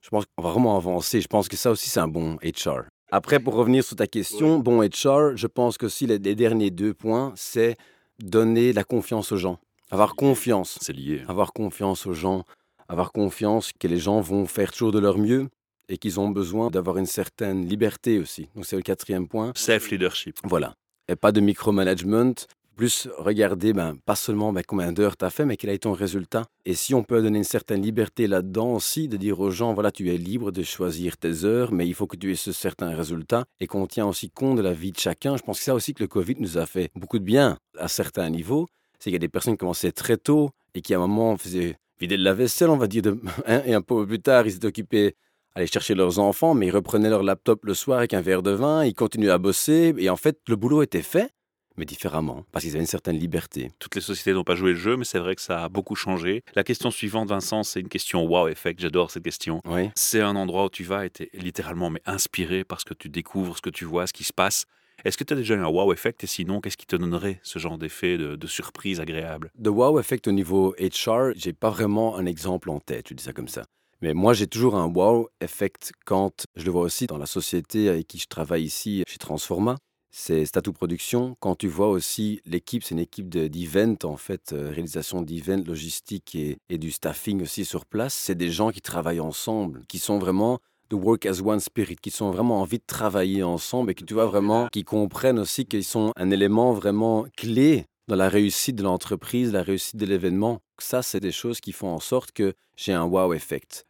je 0.00 0.08
pense 0.10 0.24
qu'on 0.24 0.42
va 0.42 0.50
vraiment 0.50 0.76
avancer. 0.76 1.20
Je 1.20 1.26
pense 1.26 1.48
que 1.48 1.56
ça 1.56 1.70
aussi, 1.70 1.90
c'est 1.90 2.00
un 2.00 2.08
bon 2.08 2.36
HR. 2.36 2.82
Après, 3.10 3.40
pour 3.40 3.54
revenir 3.54 3.84
sur 3.84 3.96
ta 3.96 4.06
question, 4.06 4.58
bon 4.58 4.80
HR, 4.82 5.36
je 5.36 5.46
pense 5.46 5.78
que 5.78 5.86
aussi 5.86 6.06
les, 6.06 6.18
les 6.18 6.34
derniers 6.34 6.70
deux 6.70 6.94
points, 6.94 7.32
c'est 7.36 7.76
donner 8.18 8.72
la 8.72 8.84
confiance 8.84 9.32
aux 9.32 9.36
gens. 9.36 9.58
Avoir 9.90 10.14
confiance. 10.16 10.78
C'est 10.80 10.92
lié. 10.92 11.22
Avoir 11.28 11.52
confiance 11.52 12.06
aux 12.06 12.12
gens. 12.12 12.44
Avoir 12.88 13.12
confiance 13.12 13.72
que 13.72 13.88
les 13.88 13.98
gens 13.98 14.20
vont 14.20 14.46
faire 14.46 14.72
toujours 14.72 14.92
de 14.92 14.98
leur 14.98 15.18
mieux 15.18 15.48
et 15.88 15.98
qu'ils 15.98 16.18
ont 16.18 16.28
besoin 16.28 16.70
d'avoir 16.70 16.98
une 16.98 17.06
certaine 17.06 17.66
liberté 17.66 18.18
aussi. 18.18 18.48
Donc 18.54 18.66
c'est 18.66 18.76
le 18.76 18.82
quatrième 18.82 19.28
point. 19.28 19.52
Self-leadership. 19.54 20.38
Voilà. 20.44 20.74
Et 21.08 21.16
pas 21.16 21.32
de 21.32 21.40
micromanagement. 21.40 22.34
Plus 22.76 23.08
regarder, 23.16 23.72
ben, 23.72 23.96
pas 24.04 24.16
seulement 24.16 24.52
ben, 24.52 24.62
combien 24.66 24.92
d'heures 24.92 25.16
tu 25.16 25.24
as 25.24 25.30
fait, 25.30 25.46
mais 25.46 25.56
quel 25.56 25.70
a 25.70 25.72
été 25.72 25.84
ton 25.84 25.92
résultat. 25.92 26.44
Et 26.66 26.74
si 26.74 26.92
on 26.92 27.02
peut 27.02 27.22
donner 27.22 27.38
une 27.38 27.44
certaine 27.44 27.80
liberté 27.80 28.26
là-dedans 28.26 28.74
aussi, 28.74 29.08
de 29.08 29.16
dire 29.16 29.40
aux 29.40 29.50
gens, 29.50 29.72
voilà, 29.72 29.90
tu 29.90 30.12
es 30.12 30.18
libre 30.18 30.52
de 30.52 30.62
choisir 30.62 31.16
tes 31.16 31.44
heures, 31.44 31.72
mais 31.72 31.86
il 31.86 31.94
faut 31.94 32.06
que 32.06 32.16
tu 32.16 32.30
aies 32.30 32.36
ce 32.36 32.52
certain 32.52 32.94
résultat 32.94 33.46
et 33.60 33.66
qu'on 33.66 33.86
tient 33.86 34.06
aussi 34.06 34.28
compte 34.28 34.58
de 34.58 34.62
la 34.62 34.74
vie 34.74 34.92
de 34.92 34.98
chacun. 34.98 35.38
Je 35.38 35.42
pense 35.42 35.58
que 35.58 35.64
ça 35.64 35.74
aussi 35.74 35.94
que 35.94 36.02
le 36.02 36.08
Covid 36.08 36.36
nous 36.38 36.58
a 36.58 36.66
fait 36.66 36.90
beaucoup 36.94 37.18
de 37.18 37.24
bien 37.24 37.56
à 37.78 37.88
certains 37.88 38.28
niveaux. 38.28 38.66
C'est 38.98 39.04
qu'il 39.04 39.14
y 39.14 39.16
a 39.16 39.20
des 39.20 39.28
personnes 39.28 39.54
qui 39.54 39.58
commençaient 39.58 39.92
très 39.92 40.18
tôt 40.18 40.50
et 40.74 40.82
qui 40.82 40.92
à 40.92 40.98
un 40.98 41.00
moment 41.00 41.38
faisaient 41.38 41.78
vider 41.98 42.18
de 42.18 42.24
la 42.24 42.34
vaisselle, 42.34 42.68
on 42.68 42.76
va 42.76 42.88
dire, 42.88 43.04
et 43.64 43.72
un 43.72 43.80
peu 43.80 44.06
plus 44.06 44.20
tard, 44.20 44.46
ils 44.46 44.56
étaient 44.56 44.66
occupés 44.66 45.14
aller 45.56 45.66
chercher 45.66 45.94
leurs 45.94 46.18
enfants, 46.18 46.54
mais 46.54 46.66
ils 46.66 46.70
reprenaient 46.70 47.08
leur 47.08 47.22
laptop 47.22 47.64
le 47.64 47.74
soir 47.74 47.98
avec 47.98 48.12
un 48.12 48.20
verre 48.20 48.42
de 48.42 48.50
vin, 48.50 48.84
ils 48.84 48.94
continuaient 48.94 49.30
à 49.30 49.38
bosser, 49.38 49.94
et 49.96 50.10
en 50.10 50.16
fait, 50.16 50.38
le 50.48 50.56
boulot 50.56 50.82
était 50.82 51.02
fait, 51.02 51.30
mais 51.78 51.86
différemment, 51.86 52.44
parce 52.52 52.64
qu'ils 52.64 52.72
avaient 52.74 52.80
une 52.80 52.86
certaine 52.86 53.18
liberté. 53.18 53.70
Toutes 53.78 53.94
les 53.94 54.02
sociétés 54.02 54.34
n'ont 54.34 54.44
pas 54.44 54.54
joué 54.54 54.72
le 54.72 54.78
jeu, 54.78 54.98
mais 54.98 55.04
c'est 55.04 55.18
vrai 55.18 55.34
que 55.34 55.40
ça 55.40 55.64
a 55.64 55.68
beaucoup 55.70 55.94
changé. 55.94 56.42
La 56.54 56.62
question 56.62 56.90
suivante, 56.90 57.28
Vincent, 57.28 57.62
c'est 57.62 57.80
une 57.80 57.88
question 57.88 58.24
wow 58.26 58.48
effect. 58.48 58.80
J'adore 58.80 59.10
cette 59.10 59.24
question. 59.24 59.60
Oui. 59.64 59.90
C'est 59.94 60.20
un 60.20 60.36
endroit 60.36 60.66
où 60.66 60.70
tu 60.70 60.84
vas 60.84 61.06
et 61.06 61.10
t'es 61.10 61.30
littéralement 61.34 61.90
mais 61.90 62.00
inspiré 62.06 62.64
parce 62.64 62.84
que 62.84 62.94
tu 62.94 63.08
découvres 63.08 63.56
ce 63.56 63.62
que 63.62 63.70
tu 63.70 63.84
vois, 63.84 64.06
ce 64.06 64.12
qui 64.12 64.24
se 64.24 64.32
passe. 64.32 64.64
Est-ce 65.04 65.18
que 65.18 65.24
tu 65.24 65.34
as 65.34 65.36
déjà 65.36 65.54
eu 65.54 65.60
un 65.60 65.68
wow 65.68 65.92
effect 65.92 66.24
et 66.24 66.26
sinon, 66.26 66.60
qu'est-ce 66.60 66.78
qui 66.78 66.86
te 66.86 66.96
donnerait 66.96 67.40
ce 67.42 67.58
genre 67.58 67.76
d'effet 67.76 68.16
de, 68.16 68.36
de 68.36 68.46
surprise 68.46 69.00
agréable? 69.00 69.50
De 69.58 69.68
wow 69.68 70.00
effect 70.00 70.26
au 70.28 70.32
niveau 70.32 70.74
HR, 70.80 71.32
j'ai 71.34 71.52
pas 71.52 71.70
vraiment 71.70 72.16
un 72.16 72.24
exemple 72.24 72.70
en 72.70 72.80
tête, 72.80 73.04
tu 73.04 73.14
dis 73.14 73.22
ça 73.22 73.32
comme 73.32 73.48
ça. 73.48 73.64
Mais 74.02 74.12
moi, 74.12 74.34
j'ai 74.34 74.46
toujours 74.46 74.76
un 74.76 74.86
wow 74.86 75.28
effect 75.40 75.92
quand 76.04 76.44
je 76.54 76.64
le 76.64 76.70
vois 76.70 76.82
aussi 76.82 77.06
dans 77.06 77.18
la 77.18 77.26
société 77.26 77.88
avec 77.88 78.06
qui 78.06 78.18
je 78.18 78.26
travaille 78.26 78.64
ici 78.64 79.02
chez 79.06 79.18
Transforma. 79.18 79.76
C'est 80.10 80.46
Statou 80.46 80.72
Production. 80.72 81.36
Quand 81.40 81.56
tu 81.56 81.68
vois 81.68 81.88
aussi 81.88 82.40
l'équipe, 82.46 82.82
c'est 82.82 82.94
une 82.94 83.00
équipe 83.00 83.28
de- 83.28 83.48
d'event 83.48 83.96
en 84.04 84.16
fait, 84.16 84.52
euh, 84.52 84.70
réalisation 84.70 85.20
d'event, 85.22 85.62
logistique 85.66 86.34
et, 86.34 86.78
du 86.78 86.90
staffing 86.90 87.42
aussi 87.42 87.64
sur 87.64 87.84
place. 87.84 88.14
C'est 88.14 88.34
des 88.34 88.50
gens 88.50 88.70
qui 88.70 88.80
travaillent 88.80 89.20
ensemble, 89.20 89.82
qui 89.88 89.98
sont 89.98 90.18
vraiment 90.18 90.58
de 90.88 90.96
work 90.96 91.26
as 91.26 91.40
one 91.40 91.60
spirit, 91.60 91.96
qui 91.96 92.10
sont 92.10 92.30
vraiment 92.30 92.60
envie 92.60 92.78
de 92.78 92.84
travailler 92.86 93.42
ensemble 93.42 93.90
et 93.90 93.94
que 93.94 94.04
tu 94.04 94.14
vois 94.14 94.26
vraiment, 94.26 94.68
qui 94.72 94.84
comprennent 94.84 95.38
aussi 95.38 95.66
qu'ils 95.66 95.84
sont 95.84 96.12
un 96.16 96.30
élément 96.30 96.72
vraiment 96.72 97.26
clé 97.36 97.84
dans 98.08 98.16
la 98.16 98.28
réussite 98.28 98.76
de 98.76 98.84
l'entreprise, 98.84 99.52
la 99.52 99.62
réussite 99.62 99.96
de 99.96 100.06
l'événement. 100.06 100.60
Ça, 100.78 101.02
c'est 101.02 101.20
des 101.20 101.32
choses 101.32 101.60
qui 101.60 101.72
font 101.72 101.88
en 101.88 102.00
sorte 102.00 102.32
que 102.32 102.54
j'ai 102.76 102.92
un 102.92 103.04
wow 103.04 103.32
effect. 103.34 103.85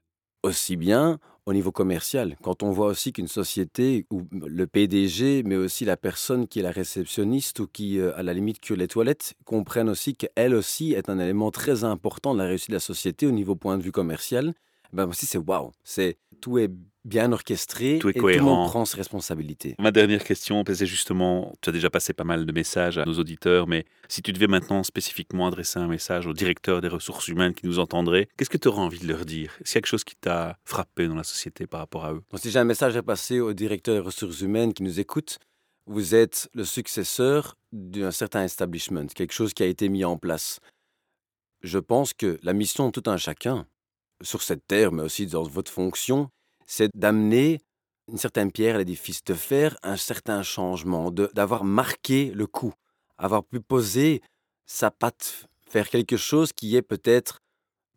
Aussi 0.46 0.76
bien 0.76 1.18
au 1.44 1.52
niveau 1.52 1.72
commercial, 1.72 2.36
quand 2.40 2.62
on 2.62 2.70
voit 2.70 2.86
aussi 2.86 3.12
qu'une 3.12 3.26
société 3.26 4.06
où 4.12 4.22
le 4.30 4.66
PDG, 4.68 5.42
mais 5.44 5.56
aussi 5.56 5.84
la 5.84 5.96
personne 5.96 6.46
qui 6.46 6.60
est 6.60 6.62
la 6.62 6.70
réceptionniste 6.70 7.58
ou 7.58 7.66
qui, 7.66 7.98
euh, 7.98 8.16
à 8.16 8.22
la 8.22 8.32
limite, 8.32 8.60
cure 8.60 8.76
les 8.76 8.86
toilettes, 8.86 9.34
comprennent 9.44 9.88
aussi 9.88 10.14
qu'elle 10.14 10.54
aussi 10.54 10.92
est 10.92 11.08
un 11.08 11.18
élément 11.18 11.50
très 11.50 11.82
important 11.82 12.32
de 12.32 12.38
la 12.38 12.44
réussite 12.44 12.70
de 12.70 12.74
la 12.74 12.80
société 12.80 13.26
au 13.26 13.32
niveau 13.32 13.56
point 13.56 13.76
de 13.76 13.82
vue 13.82 13.90
commercial, 13.90 14.54
ben 14.92 15.08
aussi 15.08 15.26
c'est 15.26 15.38
wow. 15.38 15.72
C'est 15.82 16.16
tout 16.40 16.58
est 16.58 16.70
bien 17.06 17.32
orchestré 17.32 17.98
Tout 17.98 18.08
est 18.08 18.10
et 18.10 18.14
tout 18.14 18.26
le 18.26 18.34
cohérent. 18.34 18.56
monde 18.56 18.68
prend 18.68 18.84
ses 18.84 18.96
responsabilités. 18.96 19.74
Ma 19.78 19.92
dernière 19.92 20.24
question, 20.24 20.64
c'est 20.66 20.86
justement, 20.86 21.54
tu 21.62 21.70
as 21.70 21.72
déjà 21.72 21.88
passé 21.88 22.12
pas 22.12 22.24
mal 22.24 22.44
de 22.44 22.52
messages 22.52 22.98
à 22.98 23.04
nos 23.04 23.14
auditeurs, 23.18 23.66
mais 23.66 23.84
si 24.08 24.22
tu 24.22 24.32
devais 24.32 24.48
maintenant 24.48 24.82
spécifiquement 24.82 25.46
adresser 25.46 25.78
un 25.78 25.86
message 25.86 26.26
au 26.26 26.32
directeur 26.32 26.80
des 26.80 26.88
ressources 26.88 27.28
humaines 27.28 27.54
qui 27.54 27.66
nous 27.66 27.78
entendrait, 27.78 28.28
qu'est-ce 28.36 28.50
que 28.50 28.58
tu 28.58 28.68
aurais 28.68 28.80
envie 28.80 28.98
de 28.98 29.06
leur 29.06 29.24
dire? 29.24 29.52
Est-ce 29.60 29.70
qu'il 29.70 29.76
y 29.76 29.78
a 29.78 29.80
quelque 29.82 29.86
chose 29.86 30.04
qui 30.04 30.16
t'a 30.16 30.58
frappé 30.64 31.06
dans 31.06 31.14
la 31.14 31.24
société 31.24 31.66
par 31.66 31.80
rapport 31.80 32.04
à 32.04 32.12
eux? 32.12 32.22
Donc, 32.30 32.40
si 32.40 32.50
j'ai 32.50 32.58
un 32.58 32.64
message 32.64 32.96
à 32.96 33.02
passer 33.02 33.40
au 33.40 33.52
directeur 33.52 33.94
des 33.94 34.00
ressources 34.00 34.40
humaines 34.40 34.74
qui 34.74 34.82
nous 34.82 35.00
écoute, 35.00 35.38
vous 35.86 36.16
êtes 36.16 36.48
le 36.54 36.64
successeur 36.64 37.56
d'un 37.72 38.10
certain 38.10 38.42
establishment, 38.42 39.06
quelque 39.14 39.32
chose 39.32 39.54
qui 39.54 39.62
a 39.62 39.66
été 39.66 39.88
mis 39.88 40.04
en 40.04 40.16
place. 40.16 40.58
Je 41.62 41.78
pense 41.78 42.12
que 42.12 42.38
la 42.42 42.52
mission 42.52 42.88
de 42.88 42.90
tout 43.00 43.08
un 43.08 43.16
chacun, 43.16 43.66
sur 44.22 44.42
cette 44.42 44.66
terre, 44.66 44.92
mais 44.92 45.02
aussi 45.02 45.26
dans 45.26 45.42
votre 45.42 45.70
fonction, 45.70 46.30
c'est 46.66 46.90
d'amener 46.94 47.60
une 48.08 48.18
certaine 48.18 48.52
pierre 48.52 48.76
à 48.76 48.78
l'édifice, 48.78 49.24
de 49.24 49.34
faire 49.34 49.76
un 49.82 49.96
certain 49.96 50.42
changement, 50.42 51.10
d'avoir 51.10 51.64
marqué 51.64 52.30
le 52.34 52.46
coup, 52.46 52.72
avoir 53.18 53.42
pu 53.42 53.60
poser 53.60 54.22
sa 54.64 54.90
patte, 54.90 55.48
faire 55.68 55.88
quelque 55.88 56.16
chose 56.16 56.52
qui 56.52 56.76
est 56.76 56.82
peut-être 56.82 57.40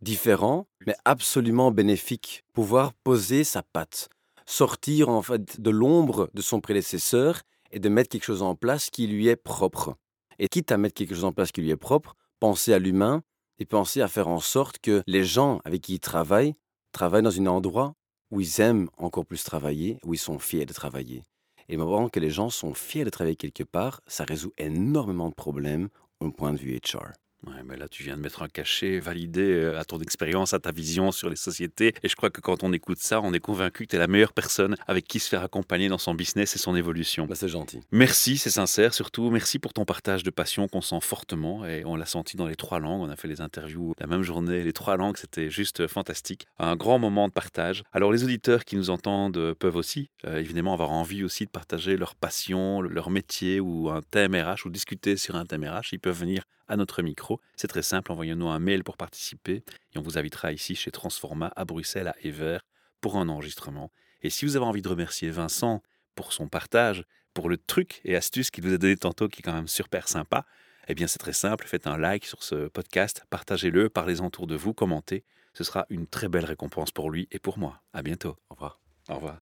différent, 0.01 0.67
mais 0.88 0.95
absolument 1.05 1.71
bénéfique, 1.71 2.43
pouvoir 2.53 2.93
poser 2.93 3.43
sa 3.43 3.62
patte 3.62 4.10
sortir 4.49 5.10
en 5.10 5.21
fait 5.21 5.62
de 5.62 5.69
l'ombre 5.69 6.29
de 6.34 6.41
son 6.41 6.60
prédécesseur 6.60 7.41
et 7.71 7.79
de 7.79 7.88
mettre 7.88 8.10
quelque 8.10 8.25
chose 8.25 8.41
en 8.41 8.55
place 8.55 8.89
qui 8.89 9.05
lui 9.05 9.27
est 9.27 9.36
propre. 9.36 9.95
Et 10.39 10.47
quitte 10.47 10.71
à 10.71 10.77
mettre 10.77 10.95
quelque 10.95 11.13
chose 11.13 11.25
en 11.25 11.32
place 11.32 11.51
qui 11.51 11.62
lui 11.62 11.69
est 11.69 11.77
propre, 11.77 12.15
penser 12.39 12.73
à 12.73 12.79
l'humain 12.79 13.21
et 13.60 13.65
penser 13.65 14.01
à 14.01 14.08
faire 14.08 14.27
en 14.27 14.39
sorte 14.39 14.79
que 14.79 15.03
les 15.05 15.23
gens 15.23 15.60
avec 15.65 15.82
qui 15.82 15.95
il 15.95 15.99
travaille 15.99 16.55
travaillent 16.91 17.21
dans 17.21 17.39
un 17.39 17.45
endroit 17.45 17.93
où 18.31 18.41
ils 18.41 18.61
aiment 18.61 18.89
encore 18.97 19.25
plus 19.25 19.43
travailler, 19.43 19.97
où 20.03 20.13
ils 20.13 20.19
sont 20.19 20.39
fiers 20.39 20.65
de 20.65 20.73
travailler. 20.73 21.23
Et 21.67 21.73
le 21.73 21.83
moment 21.83 22.09
que 22.09 22.19
les 22.19 22.29
gens 22.29 22.49
sont 22.49 22.73
fiers 22.73 23.05
de 23.05 23.09
travailler 23.09 23.35
quelque 23.35 23.63
part, 23.63 24.01
ça 24.07 24.23
résout 24.23 24.53
énormément 24.57 25.29
de 25.29 25.35
problèmes 25.35 25.89
au 26.19 26.31
point 26.31 26.53
de 26.53 26.57
vue 26.57 26.77
HR. 26.77 27.11
Ouais, 27.47 27.63
mais 27.65 27.78
là, 27.78 27.88
tu 27.88 28.04
viens 28.04 28.17
de 28.17 28.21
mettre 28.21 28.41
un 28.41 28.49
cachet 28.49 28.99
validé 28.99 29.41
euh, 29.41 29.80
à 29.80 29.86
ton 29.86 29.99
expérience, 29.99 30.54
à 30.54 30.60
ta 30.60 30.71
vision 30.71 31.12
sur 31.12 31.30
les 31.30 31.38
sociétés. 31.38 31.93
Et 32.04 32.10
je 32.10 32.15
crois 32.15 32.30
que 32.30 32.41
quand 32.41 32.63
on 32.63 32.73
écoute 32.73 32.99
ça, 32.99 33.21
on 33.21 33.34
est 33.34 33.39
convaincu 33.39 33.86
que 33.86 33.91
tu 33.91 33.95
es 33.95 33.99
la 33.99 34.08
meilleure 34.08 34.34
personne 34.34 34.75
avec 34.88 35.08
qui 35.08 35.19
se 35.19 35.30
faire 35.30 35.41
accompagner 35.41 35.88
dans 35.88 35.97
son 35.97 36.13
business 36.13 36.56
et 36.56 36.60
son 36.60 36.75
évolution. 36.75 37.28
Bah, 37.28 37.36
c'est 37.36 37.47
gentil. 37.47 37.80
Merci, 37.91 38.38
c'est 38.38 38.49
sincère 38.49 38.93
surtout. 38.93 39.30
Merci 39.30 39.58
pour 39.58 39.71
ton 39.71 39.86
partage 39.86 40.23
de 40.23 40.30
passion 40.32 40.67
qu'on 40.67 40.82
sent 40.82 40.99
fortement 41.02 41.65
et 41.65 41.86
on 41.86 41.95
l'a 41.95 42.06
senti 42.06 42.36
dans 42.36 42.47
les 42.47 42.56
trois 42.56 42.80
langues. 42.80 43.02
On 43.02 43.10
a 43.10 43.15
fait 43.15 43.30
les 43.30 43.39
interviews 43.39 43.93
la 43.99 44.08
même 44.08 44.23
journée, 44.23 44.63
les 44.63 44.73
trois 44.73 44.97
langues, 44.97 45.17
c'était 45.17 45.49
juste 45.49 45.88
fantastique. 45.88 46.45
Un 46.58 46.75
grand 46.75 46.99
moment 46.99 47.28
de 47.28 47.34
partage. 47.34 47.84
Alors 47.93 48.12
les 48.12 48.23
auditeurs 48.23 48.65
qui 48.65 48.75
nous 48.75 48.89
entendent 48.89 49.54
peuvent 49.54 49.75
aussi, 49.75 50.10
euh, 50.25 50.39
évidemment, 50.39 50.73
avoir 50.73 50.91
envie 50.91 51.23
aussi 51.23 51.45
de 51.45 51.49
partager 51.49 51.97
leur 51.97 52.15
passion, 52.15 52.82
leur 52.82 53.10
métier 53.10 53.60
ou 53.60 53.89
un 53.89 54.02
thème 54.02 54.36
RH 54.36 54.65
ou 54.65 54.69
discuter 54.69 55.15
sur 55.17 55.36
un 55.36 55.45
thème 55.45 55.63
RH. 55.63 55.93
Ils 55.93 55.99
peuvent 55.99 56.19
venir 56.19 56.43
à 56.69 56.77
notre 56.77 57.01
micro. 57.01 57.41
C'est 57.55 57.67
très 57.67 57.82
simple, 57.82 58.12
envoyez-nous 58.12 58.47
un 58.47 58.60
mail 58.60 58.84
pour 58.84 58.95
participer 58.95 59.63
et 59.93 59.97
on 59.97 60.01
vous 60.01 60.17
invitera 60.17 60.53
ici 60.53 60.75
chez 60.75 60.91
Transforma 60.91 61.51
à 61.55 61.65
Bruxelles, 61.65 62.08
à 62.08 62.15
Ever, 62.23 62.60
pour 63.01 63.17
un 63.17 63.27
enregistrement. 63.27 63.91
Et 64.21 64.29
si 64.29 64.45
vous 64.45 64.55
avez 64.55 64.65
envie 64.65 64.82
de 64.82 64.89
remercier 64.89 65.29
Vincent 65.29 65.82
pour 66.15 66.34
son 66.34 66.47
partage, 66.47 67.03
pour 67.34 67.49
le 67.49 67.58
truc 67.58 68.01
et 68.05 68.15
astuce 68.15 68.51
qu'il 68.51 68.63
vous 68.63 68.73
a 68.73 68.77
donné 68.77 68.95
tantôt, 68.95 69.27
qui 69.27 69.39
est 69.39 69.43
quand 69.43 69.53
même 69.53 69.67
super 69.67 70.08
sympa, 70.08 70.45
eh 70.88 70.95
bien 70.95 71.08
c'est 71.08 71.19
très 71.19 71.34
simple, 71.34 71.67
faites 71.67 71.88
un 71.88 71.97
like 71.97 72.25
sur 72.25 72.43
ce 72.43 72.67
podcast, 72.67 73.23
partagez-le, 73.29 73.89
parlez-en 73.89 74.25
autour 74.25 74.47
de 74.47 74.55
vous, 74.55 74.73
commentez. 74.73 75.23
Ce 75.53 75.63
sera 75.63 75.86
une 75.89 76.08
très 76.08 76.29
belle 76.29 76.45
récompense 76.45 76.91
pour 76.91 77.10
lui 77.12 77.27
et 77.32 77.39
pour 77.39 77.58
moi. 77.58 77.82
À 77.93 78.01
bientôt. 78.01 78.38
Au 78.49 78.55
revoir. 78.55 78.79
Au 79.10 79.15
revoir. 79.15 79.39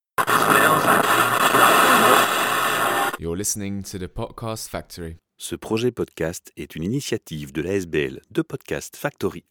You're 3.20 3.36
listening 3.36 3.84
to 3.84 3.98
the 3.98 4.08
Podcast 4.08 4.70
Factory. 4.70 5.18
Ce 5.39 5.56
projet 5.56 5.91
podcast 5.91 6.52
est 6.58 6.76
une 6.76 6.84
initiative 6.84 7.54
de 7.54 7.62
l'ASBL 7.62 8.21
de 8.32 8.41
Podcast 8.41 8.95
Factory 8.95 9.45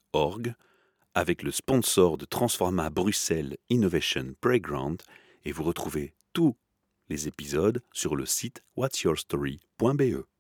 avec 1.14 1.44
le 1.44 1.52
sponsor 1.52 2.18
de 2.18 2.24
Transforma 2.24 2.90
Bruxelles 2.90 3.56
Innovation 3.70 4.34
Playground 4.40 5.00
et 5.44 5.52
vous 5.52 5.62
retrouvez 5.62 6.12
tous 6.32 6.56
les 7.08 7.28
épisodes 7.28 7.82
sur 7.92 8.16
le 8.16 8.26
site 8.26 8.64
whatsyourstory.be. 8.76 10.35